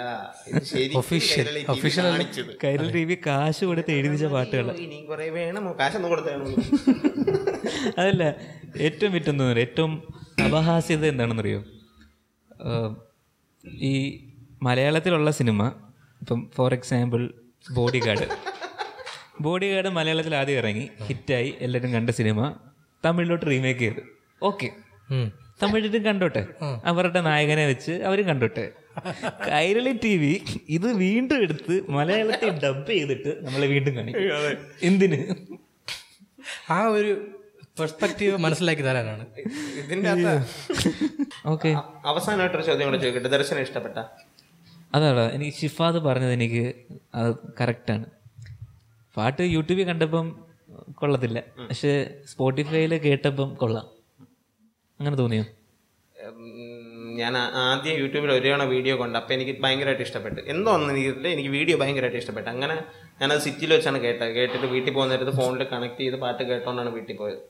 കൈരളി 2.64 2.92
ടി 2.98 3.04
വി 3.10 3.18
കാശ് 3.28 3.64
കൊടുത്ത് 3.66 3.92
എഴുതിച്ച 3.92 4.26
പാട്ടുകൾ 4.36 4.68
ഇനി 4.86 5.00
കുറെ 5.12 5.28
വേണമോ 5.30 5.72
കാശൊന്നും 5.80 6.10
കൊടുത്തേണോ 6.10 6.46
അതല്ല 8.00 8.24
ഏറ്റവും 8.88 9.12
വിറ്റെന്ന് 9.14 9.46
ഏറ്റവും 9.66 9.92
അപഹാസ്യത 10.46 11.06
എന്താണെന്നറിയോ? 11.06 11.62
ഈ 13.90 13.94
മലയാളത്തിലുള്ള 14.64 15.32
സിനിമ 15.32 15.62
ഇപ്പം 16.22 16.40
for 16.58 16.74
example 16.74 17.22
body 17.72 18.00
guard 18.00 18.28
body 19.42 19.68
guard 19.74 19.90
മലയാളത്തിൽ 19.90 20.36
ആദ്യം 20.36 20.58
ഇറങ്ങി 20.58 20.90
ഹിറ്റായി 21.08 21.50
എല്ലാവരും 21.60 21.94
കണ്ട 21.94 22.10
സിനിമ 22.10 22.40
തമിഴിലോട്ട് 23.04 23.46
റീമേക്ക് 23.46 23.80
ചെയ്ത്. 23.80 24.02
ഓക്കെ. 24.50 24.70
തമിഴിലും 25.62 26.02
കണ്ടോട്ടെ. 26.06 26.42
അവരുടെ 26.90 27.22
നായകനെ 27.28 27.66
വെച്ച് 27.72 27.94
അവരും 28.08 28.26
കണ്ടോട്ടെ. 28.32 28.66
കൈരളി 29.52 29.94
ടി 30.04 30.12
വി 30.22 30.34
ഇത് 30.76 30.88
വീണ്ടും 31.04 31.38
എടുത്ത് 31.46 31.76
മലയാളത്തിൽ 31.96 32.52
ഡബ് 32.64 32.92
ചെയ്തിട്ട് 32.92 33.32
നമ്മളെ 33.46 33.68
വീണ്ടും 33.74 33.96
കാണിക്കും 33.98 34.28
എന്തിന്? 34.90 35.20
ആ 36.76 36.78
ഒരു 36.98 37.12
പെർസ്പെക്റ്റീവ് 37.80 38.36
മനസ്സിലാക്കി 38.46 38.84
തരാനാണ്. 38.88 39.26
ഇതിന്റെ 39.80 40.12
ഓക്കെ. 41.54 41.72
അവസാനമായിട്ടൊരു 42.12 42.66
ചോദ്യം 42.70 42.88
കൂടെ 42.90 43.00
ചോദിക്കട്ടെ. 43.04 43.32
ദർശനം 43.38 43.62
ഇഷ്ടപ്പെട്ട? 43.68 43.98
അതാണ് 44.96 45.24
എനിക്ക് 45.36 45.58
ഷിഫാദ് 45.62 46.00
പറഞ്ഞത് 46.06 46.34
എനിക്ക് 46.40 46.64
അത് 47.20 47.32
കറക്റ്റാണ് 47.62 48.06
പാട്ട് 49.18 49.44
യൂട്യൂബിൽ 49.56 49.86
കണ്ടപ്പം 49.90 50.28
കൊള്ളത്തില്ല. 51.00 51.40
പക്ഷെ 51.70 51.92
സ്പോട്ടിഫൈയിൽ 52.32 52.94
കേട്ടപ്പം 53.06 53.50
കൊള്ളാം. 53.62 53.86
അങ്ങനെ 55.00 55.16
തോന്നിയോ? 55.22 55.46
ഞാൻ 57.22 57.34
ആദ്യം 57.64 57.96
യൂട്യൂബിൽ 58.02 58.30
ഒരു 58.36 58.46
തവണ 58.48 58.64
വീഡിയോ 58.74 58.94
കൊണ്ട്. 59.02 59.16
അപ്പം 59.20 59.34
എനിക്ക് 59.36 59.54
ഭയങ്കരമായിട്ട് 59.64 60.04
ഇഷ്ടപ്പെട്ടു. 60.08 60.40
എന്തോ 60.54 60.70
ഒന്നും 60.72 60.90
എനിക്കില്ല 60.94 61.28
എനിക്ക് 61.36 61.50
വീഡിയോ 61.50 61.76
ഭയങ്കരമായിട്ട് 61.82 62.20
ഇഷ്ടപ്പെട്ടു. 62.22 62.50
അങ്ങനെ 62.50 62.76
ഞാനത് 63.22 63.42
സിറ്റിയിൽ 63.48 63.72
വെച്ചാണ് 63.74 64.00
കേട്ടത്. 64.06 64.32
കേട്ടിട്ട് 64.38 64.68
വീട്ടിൽ 64.74 64.92
പോകുന്ന 64.94 65.12
നേരത്ത് 65.14 65.34
ഫോണിൽ 65.40 65.64
കണക്ട് 65.74 66.02
ചെയ്ത് 66.02 66.18
പാട്ട് 66.24 66.44
കേട്ടോണ്ടാണ് 66.52 66.92
വീട്ടിൽ 66.98 67.18
പോയത്. 67.22 67.42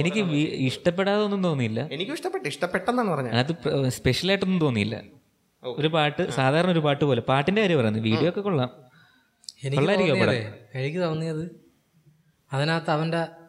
എനിക്ക് 0.00 0.22
ഇഷ്ടപ്പെടാതെ 0.68 1.22
ഒന്നും 1.26 1.42
തോന്നിയില്ല. 1.42 1.80
എനിക്കും 1.96 2.14
ഇഷ്ടപ്പെട്ടു. 2.14 2.46
ഇഷ്ടപ്പെട്ടെന്നാണ് 2.52 3.10
പറഞ്ഞത്. 3.10 3.36
അത് 3.42 3.52
സ്പെഷ്യൽ 3.98 4.30
ആയിട്ടൊന്നും 4.30 4.60
തോന്നിയില്ല. 4.60 4.96
ഒരു 5.62 5.88
പാട്ട് 5.88 6.22
സാധാരണ 6.38 6.70
ഒരു 6.70 6.82
പാട്ട് 6.86 7.04
പോലെ. 7.04 7.22
പാട്ടിന്റെ 7.30 7.60
കാര്യം 7.62 7.78
പറയുന്നത് 7.80 8.04
വീഡിയോ 8.10 8.28
ഒക്കെ 8.32 8.40
കൊള്ളാം. 8.40 8.70
എനിക്ക് 9.64 10.98
തോന്നിയതേ 11.06 11.46
അതിനകത്ത് 12.50 12.90
അവന്റെ 12.90 13.20
ആ, 13.22 13.45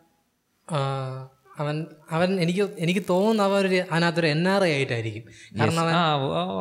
അവൻ 1.60 1.86
അവൻ 2.12 2.39
എനിക്ക് 2.39 2.69
എനിക്ക് 2.80 3.01
തോന്നുന്നു 3.10 3.43
അവൻ 3.43 3.60
ഒരു 3.60 3.75
അതിനകത്തൊരു 3.91 4.27
എൻ 4.27 4.49
ആർ 4.49 4.63
ഐ 4.63 4.71
ആയിട്ടായിരിക്കും. 4.71 5.23
കാരണം 5.60 5.80
അവൻ 5.80 5.95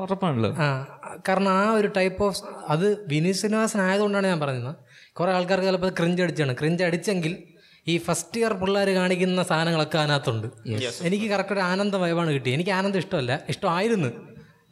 ഉറപ്പാണല്ലോ. 0.02 0.50
ആ 0.54 0.86
കാരണം 1.28 1.48
ആ 1.48 1.70
ഒരു 1.70 1.88
ടൈപ്പ് 1.96 2.24
ഓഫ് 2.24 2.42
അത് 2.68 3.06
വിനീത് 3.08 3.34
ശ്രീനിവാസൻ 3.34 3.80
ആയതുകൊണ്ടാണ് 3.80 4.26
ഞാൻ 4.26 4.40
പറഞ്ഞത് 4.40 4.74
കുറേ 5.12 5.32
ആൾക്കാർക്ക് 5.32 5.66
ചിലപ്പോൾ 5.66 5.90
ക്രിഞ്ച് 5.90 6.22
അടിച്ചാണ്. 6.22 6.52
ക്രിഞ്ച് 6.52 6.84
അടിച്ചെങ്കിൽ 6.84 7.36
ഈ 7.88 7.98
ഫസ്റ്റ് 7.98 8.40
ഇയർ 8.40 8.52
പിള്ളേർ 8.52 8.88
കാണിക്കുന്ന 8.88 9.42
സാധനങ്ങളൊക്കെ 9.42 9.98
അതിനകത്തുണ്ട്. 9.98 10.46
എനിക്ക് 11.02 11.26
കറക്റ്റ് 11.26 11.52
ഒരു 11.52 11.60
ആനന്ദ 11.60 11.96
വൈബാണ് 11.96 12.30
കിട്ടി 12.30 12.50
എനിക്ക് 12.50 12.70
ആനന്ദം 12.70 12.98
ഇഷ്ടമല്ല. 12.98 13.40
ഇഷ്ടമായിരുന്നു. 13.48 14.08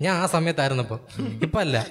ഞാൻ 0.01 0.16
ആ 0.16 0.27
സമയത്തായിരുന്നപ്പോൾ. 0.27 1.20
ഇപ്പം 1.20 1.61
അല്ല 1.61 1.87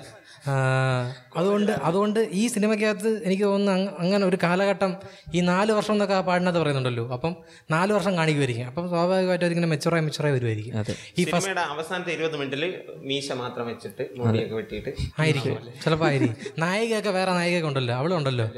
അതുകൊണ്ട് 1.37 1.71
അതുകൊണ്ട് 1.71 2.29
ഈ 2.31 2.47
സിനിമയ്ക്കകത്ത് 2.47 3.23
എനിക്ക് 3.23 3.43
തോന്നുന്നു 3.43 3.91
അങ്ങനെ 3.99 4.25
ഒരു 4.25 4.37
കാലഘട്ടം 4.43 4.95
ഈ 5.33 5.41
നാല് 5.41 5.71
വർഷം 5.71 5.93
എന്നൊക്കെ 5.93 6.15
ആ 6.15 6.21
പാടിനകത്ത് 6.21 6.59
പറയുന്നുണ്ടല്ലോ. 6.59 7.13
അപ്പം 7.13 7.35
നാല് 7.71 7.93
വർഷം 7.93 8.17
കാണിക്കുമായിരിക്കും. 8.17 8.65
അപ്പം 8.65 8.89
സ്വാഭാവികമായിട്ടും 8.89 9.45
അതിങ്ങനെ 9.45 9.67
മെച്ചുറായി 9.67 10.03
മെച്ചുറായി 10.03 10.33
വരുമായിരിക്കും. 10.33 10.85
ഈ 11.17 11.23
ഫസ്റ്റ് 11.23 11.59
അവസാനത്തെ 11.59 12.11
ഇരുപത് 12.11 12.37
മിനിറ്റിൽ 12.37 12.81
മീശ 12.97 13.31
മാത്രം 13.31 13.67
വെച്ചിട്ട് 13.67 14.09
മുടിയൊക്കെ 14.15 14.55
വെട്ടിയിട്ട് 14.55 14.89
ആയിരിക്കും. 15.19 15.57
ചിലപ്പോൾ 15.83 16.05
ആയിരിക്കും. 16.05 16.35
നായികയൊക്കെ 16.59 17.09
വേറെ 17.09 17.31
നായികയൊക്കെ 17.31 17.67
ഉണ്ടല്ലോ. 17.67 17.95
അവളുണ്ടല്ലോ 17.95 18.49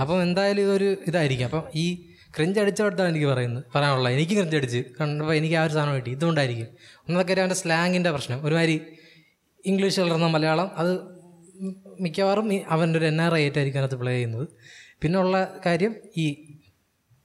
അപ്പം 0.00 0.22
എന്തായാലും 0.22 0.62
ഇതൊരു 0.62 0.96
ഇതായിരിക്കും. 1.06 1.44
അപ്പം 1.44 1.62
ഈ 1.74 2.08
ക്രിഞ്ച് 2.36 2.60
അടിച്ചവിടുത്താണ് 2.60 3.08
എനിക്ക് 3.08 3.26
പറയുന്നത് 3.26 3.64
പറയാനുള്ളത്. 3.74 4.12
എനിക്ക് 4.12 4.32
ക്രിഞ്ച് 4.32 4.56
അടിച്ച്. 4.56 4.84
കണ്ടപ്പോൾ 5.00 5.34
എനിക്ക് 5.34 5.54
ആ 5.54 5.64
ഒരു 5.64 5.72
സാധനം 5.72 5.96
കിട്ടി. 5.96 6.10
ഇതുകൊണ്ടായിരിക്കും. 6.10 6.66
ഒന്നൊക്കെ 7.08 7.32
അവന്റെ 7.32 7.54
സ്ലാങ്ങിന്റെ 7.54 8.10
പ്രശ്നം. 8.10 8.46
ഒരുമാതിരി 8.46 8.80
ഇംഗ്ലീഷ് 9.66 10.00
കലർന്ന 10.00 10.26
മലയാളം 10.26 10.70
അത് 10.76 11.11
മിക്കവാറും 12.00 12.60
അവന്റെ 12.68 12.98
ഒരു 12.98 13.06
എൻ 13.06 13.22
ആർ 13.22 13.34
ഐ 13.34 13.40
ആയിട്ടായിരിക്കും 13.40 13.80
അതിനകത്ത് 13.80 14.00
പ്ലേ 14.00 14.12
ചെയ്യുന്നത്. 14.12 14.48
പിന്നെ 15.02 15.18
ഉള്ള 15.18 15.56
കാര്യം 15.66 15.94
ഈ 16.16 16.48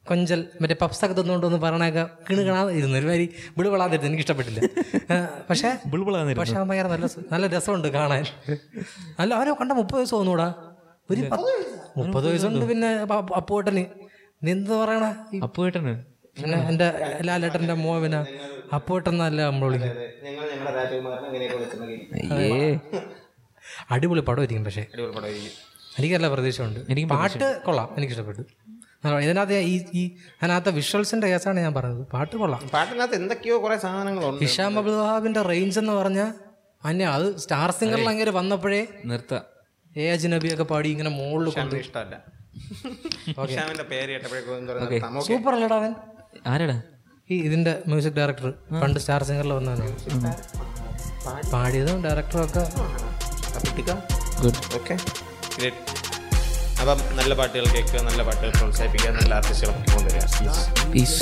കൊഞ്ചൽ 0.08 0.48
മറ്റേ 0.62 0.76
പപ്സൊക്കെ 0.82 1.22
തന്നുകൊണ്ടൊന്ന് 1.22 1.58
പറയണൊക്കെ 1.58 2.08
കിണുകിണാതെ 2.30 2.74
ഇരുന്നു 2.74 2.98
ഒരുമാതിരി 2.98 3.30
വിടുവിളാതിരുന്നു 3.58 4.08
എനിക്ക് 4.08 4.22
ഇഷ്ടപ്പെട്ടില്ല. 4.22 4.60
പക്ഷേ 4.60 5.28
പക്ഷേ 5.50 5.78
ബുൾബുളാന്നിരുന്നു 5.86 6.40
പക്ഷേ 6.40 6.54
അവൻ 6.54 6.68
ഭയങ്കര 6.68 6.88
നല്ല 6.88 7.06
നല്ല 7.32 7.48
രസമുണ്ട് 7.48 7.88
കാണാൻ. 7.88 8.26
അല്ല 9.20 9.34
അവനെ 9.34 9.54
കണ്ട 9.54 9.72
മുപ്പത് 9.72 10.00
വയസ്സ് 10.00 10.16
തോന്നൂടാ 10.16 10.54
ഒരു 11.12 11.22
മുപ്പത് 11.98 12.32
വയസ്സുണ്ട് 12.32 12.66
പിന്നെ 12.66 12.88
അപ്പ- 12.88 13.34
അപ്പുവേട്ടന്. 13.36 13.86
നീ 14.44 14.52
എന്ത് 14.52 14.72
പറയണ? 14.72 15.26
അപ്പുവേട്ടന്? 15.44 16.04
പിന്നെ 16.42 16.68
എന്റെ 16.68 17.18
ലാലേട്ടന്റെ 17.22 17.74
മോവിന. 17.74 18.16
നല്ല 19.18 19.42
നമ്മൾ 19.42 19.68
വിളിക്കും 19.68 19.94
അടിപൊളി 23.90 24.22
പടമായിരിക്കും 24.30 24.64
പക്ഷേ. 24.66 24.82
അടിപൊളി 24.94 25.14
പടമായിരിക്കും 25.18 25.54
എനിക്കല്ല 26.00 26.28
പ്രതീക്ഷയുണ്ട്. 26.34 26.80
എനിക്ക് 26.92 27.10
പാട്ട് 27.14 27.48
കൊള്ളാം 27.66 27.90
എനിക്ക് 27.98 28.14
ഇഷ്ടപ്പെട്ടു. 28.16 28.44
ഇതിനകത്ത് 29.26 29.58
ഈ 29.72 29.76
ഈ 29.94 30.04
അതിനകത്ത് 30.42 30.70
വിഷ്വൽസിന്റെ 30.78 31.28
കേസാണ് 31.32 31.60
ഞാൻ 31.66 31.74
പറഞ്ഞത്. 31.74 32.04
പാട്ട് 32.14 32.36
കൊള്ളാം. 32.42 32.62
പാട്ടിനകത്ത് 32.76 33.16
എന്തൊക്കെയോ 33.22 33.58
കുറെ 33.66 33.78
സാധനങ്ങളുണ്ട്. 33.86 34.42
ഹിഷാം 34.46 34.80
അബ്ദുൽ 34.82 34.98
വഹാബിന്റെ 35.02 35.42
റേഞ്ച് 35.52 35.80
എന്ന് 35.84 35.94
പറഞ്ഞാൽ 36.00 36.32
അന്യ 36.84 37.06
അത് 37.18 37.38
സ്റ്റാർ 37.44 37.72
സിംഗറിൽ 37.80 38.10
അങ്ങനെ 38.10 38.32
വന്നപ്പോഴേ 38.32 38.82
നിർത്താം. 39.12 39.44
എ 39.92 40.10
അജിനബിയൊക്കെ 40.16 40.64
പാടി 40.72 40.90
ഇങ്ങനെ 40.96 41.10
മുകളിൽ 41.20 41.50
കൊണ്ട് 41.50 41.76
ഹിഷാമിന് 41.76 41.86
ഇഷ്ടമല്ല 41.86 42.16
സൂപ്പർ 45.28 45.54
അല്ലടാ 45.56 45.76
അവൻ. 45.82 45.94
ആരടാ? 46.48 46.82
ഈ 47.30 47.48
ഇതിന്റെ 47.48 47.84
മ്യൂസിക് 47.88 48.14
ഡയറക്ടർ 48.14 48.54
പണ്ട് 48.82 49.00
സ്റ്റാർ 49.00 49.24
സിംഗറിൽ 49.24 49.54
വന്നതാണ് 49.54 49.96
പാടിയതും 51.54 52.04
ഡയറക്ടറും 52.06 52.46
ഒക്കെ 52.46 52.64
ഗുഡ് 54.42 54.62
ഓക്കെ 54.76 54.96
അപ്പം 56.82 57.00
നല്ല 57.16 57.34
പാട്ടുകൾ 57.34 57.66
കേൾക്കുക 57.68 58.02
നല്ല 58.02 58.22
പാട്ടുകൾ 58.24 58.52
പ്രോത്സാഹിപ്പിക്കുക 58.52 59.12
നല്ല 59.12 59.34
ആർട്ടിസ്റ്റുകളൊക്കെ 59.34 59.92
കൊണ്ടുവരിക. 59.94 60.26
പീസ് 60.92 61.18